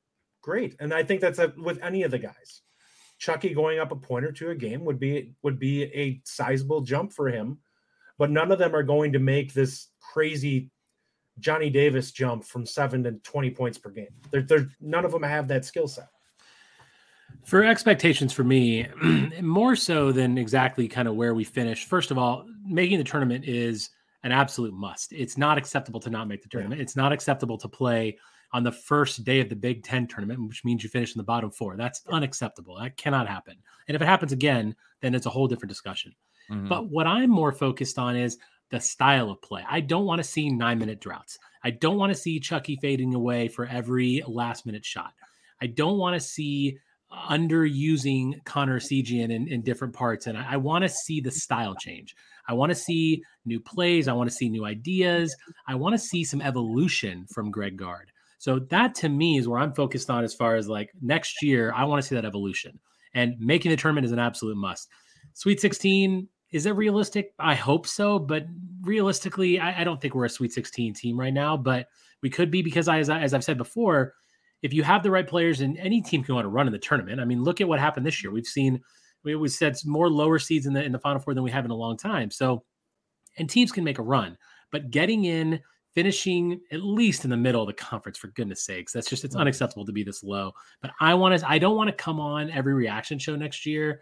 [0.40, 0.74] great.
[0.80, 2.62] And I think that's a, with any of the guys.
[3.20, 6.80] Chucky going up a point or two a game would be would be a sizable
[6.80, 7.58] jump for him,
[8.18, 10.70] but none of them are going to make this crazy
[11.38, 14.08] Johnny Davis jump from seven to twenty points per game.
[14.30, 16.08] They're, they're none of them have that skill set.
[17.44, 18.86] For expectations for me,
[19.42, 21.84] more so than exactly kind of where we finish.
[21.84, 23.90] First of all, making the tournament is
[24.22, 25.12] an absolute must.
[25.12, 26.80] It's not acceptable to not make the tournament.
[26.80, 28.18] It's not acceptable to play
[28.52, 31.24] on the first day of the Big Ten tournament, which means you finish in the
[31.24, 31.76] bottom four.
[31.76, 32.76] That's unacceptable.
[32.78, 33.56] That cannot happen.
[33.88, 36.14] And if it happens again, then it's a whole different discussion.
[36.50, 36.68] Mhm.
[36.68, 38.38] But what I'm more focused on is
[38.70, 39.64] the style of play.
[39.68, 41.38] I don't want to see nine minute droughts.
[41.62, 45.12] I don't want to see Chucky fading away for every last minute shot.
[45.60, 46.78] I don't want to see
[47.12, 50.26] underusing Connor Essegian in, in different parts.
[50.26, 52.14] And I, I want to see the style change.
[52.46, 54.08] I want to see new plays.
[54.08, 55.34] I want to see new ideas.
[55.66, 58.09] I want to see some evolution from Greg Gard.
[58.40, 61.74] So that to me is where I'm focused on as far as like next year.
[61.76, 62.80] I want to see that evolution
[63.12, 64.88] and making the tournament is an absolute must.
[65.34, 67.34] Sweet 16, is it realistic?
[67.38, 68.46] I hope so, but
[68.80, 71.88] realistically, I, I don't think we're a Sweet 16 team right now, but
[72.22, 74.14] we could be because I, as, I, as I've said before,
[74.62, 76.78] if you have the right players and any team can want to run in the
[76.78, 77.20] tournament.
[77.20, 78.32] I mean, look at what happened this year.
[78.32, 78.80] We've seen
[79.22, 81.66] we, always said more lower seeds in the in the final four than we have
[81.66, 82.30] in a long time.
[82.30, 82.64] So,
[83.36, 84.38] and teams can make a run,
[84.72, 85.60] but getting in,
[85.94, 89.36] finishing at least in the middle of the conference, for goodness sakes, that's just it's
[89.36, 89.40] mm.
[89.40, 90.52] unacceptable to be this low.
[90.80, 94.00] But I want to, I don't want to come on every reaction show next year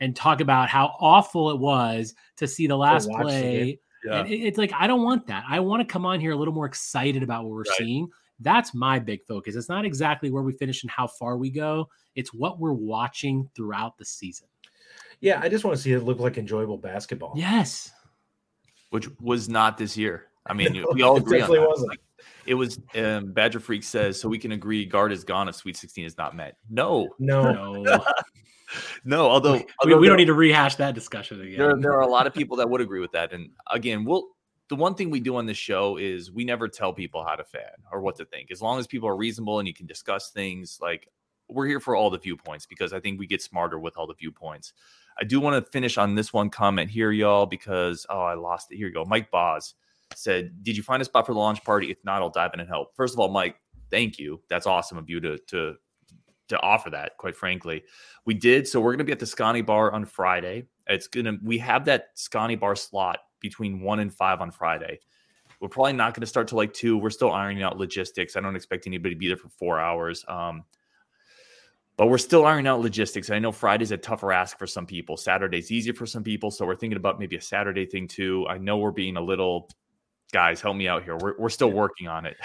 [0.00, 3.78] and talk about how awful it was to see the last play.
[4.04, 4.24] Yeah.
[4.24, 5.44] It, it's like I don't want that.
[5.48, 7.78] I want to come on here a little more excited about what we're right.
[7.78, 8.08] seeing.
[8.40, 9.54] That's my big focus.
[9.54, 11.88] It's not exactly where we finish and how far we go.
[12.14, 14.46] It's what we're watching throughout the season.
[15.20, 17.34] Yeah, I just want to see it look like enjoyable basketball.
[17.36, 17.92] Yes.
[18.88, 20.29] Which was not this year.
[20.50, 21.68] I mean, no, we all agree on that.
[21.68, 21.88] Wasn't.
[21.88, 22.00] Like,
[22.46, 25.76] it was um, Badger Freak says so we can agree Gard is gone if Sweet
[25.76, 26.56] 16 is not met.
[26.68, 28.04] No, no, no.
[29.04, 31.58] no although, we, although we don't need to rehash that discussion again.
[31.58, 34.28] There, there are a lot of people that would agree with that, and again, we'll
[34.68, 37.44] the one thing we do on this show is we never tell people how to
[37.44, 38.52] fan or what to think.
[38.52, 41.08] As long as people are reasonable and you can discuss things, like
[41.48, 44.14] we're here for all the viewpoints because I think we get smarter with all the
[44.14, 44.72] viewpoints.
[45.20, 48.70] I do want to finish on this one comment here, y'all, because oh, I lost
[48.70, 48.76] it.
[48.76, 49.04] Here you go.
[49.04, 49.74] Mike Boz
[50.14, 51.90] said, Did you find a spot for the launch party?
[51.90, 52.94] If not, I'll dive in and help.
[52.94, 53.56] First of all, Mike,
[53.90, 54.40] thank you.
[54.48, 55.74] That's awesome of you to to
[56.48, 57.82] to offer that, quite frankly.
[58.26, 58.66] We did.
[58.66, 60.66] So we're gonna be at the Scotty Bar on Friday.
[60.86, 65.00] It's gonna we have that Scotty Bar slot between one and five on Friday.
[65.60, 66.96] We're probably not to start till like two.
[66.96, 68.34] We're still ironing out logistics.
[68.34, 70.24] I don't expect anybody to be there for four hours.
[70.26, 70.64] Um,
[71.98, 73.28] but we're still ironing out logistics.
[73.28, 75.18] I know Friday's a tougher ask for some people.
[75.18, 76.50] Saturday's easier for some people.
[76.50, 78.46] So we're thinking about maybe a Saturday thing too.
[78.48, 79.68] I know we're being a little,
[80.30, 81.16] guys, help me out here.
[81.16, 82.36] We're, we're still working on it.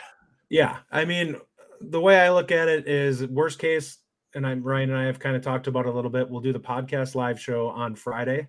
[0.49, 0.77] Yeah.
[0.91, 1.37] I mean,
[1.81, 3.97] the way I look at it is worst case,
[4.33, 6.29] and I'm Ryan and I have kind of talked about a little bit.
[6.29, 8.47] We'll do the podcast live show on Friday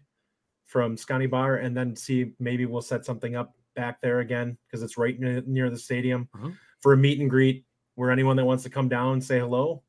[0.65, 4.83] from Scotty Bar, and then see maybe we'll set something up back there again because
[4.83, 6.51] it's right near, near the stadium uh-huh.
[6.81, 7.65] for a meet and greet
[7.95, 9.83] where anyone that wants to come down and say hello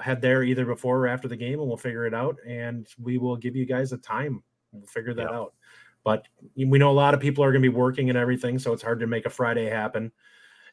[0.00, 3.18] head there either before or after the game and we'll figure it out and we
[3.18, 5.54] will give you guys a time we'll figure that out
[6.08, 8.72] but we know a lot of people are going to be working and everything so
[8.72, 10.10] it's hard to make a friday happen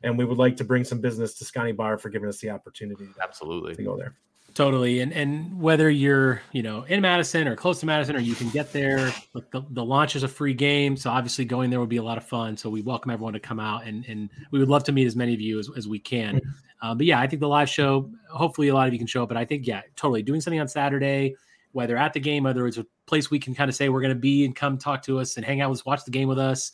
[0.02, 2.50] and we would like to bring some business to scotty bar for giving us the
[2.50, 4.16] opportunity To, absolutely to go there
[4.54, 5.02] Totally.
[5.02, 8.48] And and whether you're, you know, in Madison or close to Madison or you can
[8.52, 10.96] get there, look, the, the launch is a free game.
[10.96, 12.56] So obviously going there would be a lot of fun.
[12.56, 15.16] So we welcome everyone to come out and and we would love to meet as
[15.18, 16.40] many of you as, as we can.
[16.82, 19.24] Uh, but yeah, I think the live show, hopefully a lot of you can show
[19.24, 19.30] up.
[19.30, 21.36] But I think, yeah, totally doing something on Saturday,
[21.76, 24.16] whether at the game, whether it's a place we can kind of say we're gonna
[24.16, 26.40] be and come talk to us and hang out with us, watch the game with
[26.40, 26.72] us,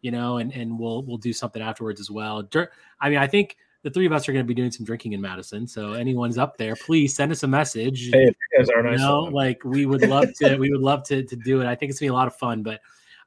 [0.00, 2.48] you know, and and we'll we'll do something afterwards as well.
[3.00, 5.12] I mean, I think the three of us are going to be doing some drinking
[5.12, 5.66] in Madison.
[5.66, 8.10] So anyone's up there, please send us a message.
[8.12, 9.00] Hey, you guys are nice.
[9.00, 11.66] Know, like we would love to, we would love to to do it.
[11.66, 12.62] I think it's gonna be a lot of fun.
[12.62, 12.80] But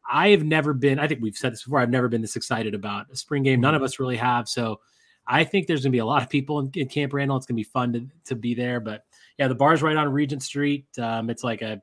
[0.09, 0.97] I have never been.
[0.97, 1.81] I think we've said this before.
[1.81, 3.59] I've never been this excited about a spring game.
[3.59, 4.47] None of us really have.
[4.47, 4.79] So
[5.27, 7.35] I think there's gonna be a lot of people in, in Camp Randall.
[7.35, 8.79] It's gonna be fun to to be there.
[8.79, 9.03] But
[9.37, 10.85] yeah, the bar's right on Regent Street.
[10.99, 11.81] Um, it's like a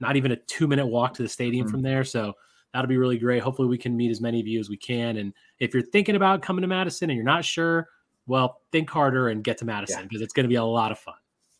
[0.00, 1.72] not even a two minute walk to the stadium mm-hmm.
[1.72, 2.04] from there.
[2.04, 2.34] So
[2.72, 3.42] that'll be really great.
[3.42, 5.16] Hopefully, we can meet as many of you as we can.
[5.16, 7.88] And if you're thinking about coming to Madison and you're not sure
[8.26, 10.24] well, think harder and get to Madison because yeah.
[10.24, 11.14] it's going to be a lot of fun.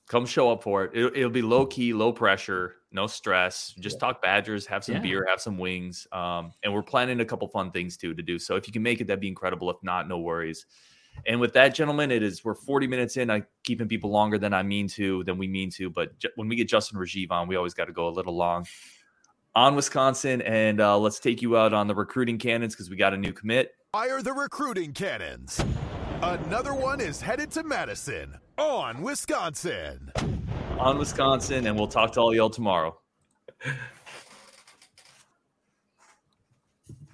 [0.09, 0.93] Come show up for it.
[0.95, 3.75] It'll, it'll be low key, low pressure, no stress.
[3.79, 4.01] Just yeah.
[4.01, 5.01] talk Badgers, have some yeah.
[5.01, 6.07] beer, have some wings.
[6.13, 8.39] Um, and we're planning a couple fun things too to do.
[8.39, 9.69] So if you can make it, that'd be incredible.
[9.71, 10.67] If not, no worries.
[11.27, 13.31] And with that, gentlemen, it is we're 40 minutes in.
[13.31, 15.91] I'm keeping people longer than I mean to, than we mean to.
[15.91, 18.67] But when we get Justin Rajiv on, we always got to go a little long
[19.55, 20.43] on Wisconsin.
[20.43, 23.33] And uh, let's take you out on the recruiting cannons because we got a new
[23.33, 23.73] commit.
[23.93, 25.65] Fire the recruiting cannons.
[26.23, 30.13] Another one is headed to Madison on Wisconsin.
[30.79, 32.99] On Wisconsin, and we'll talk to all y'all tomorrow.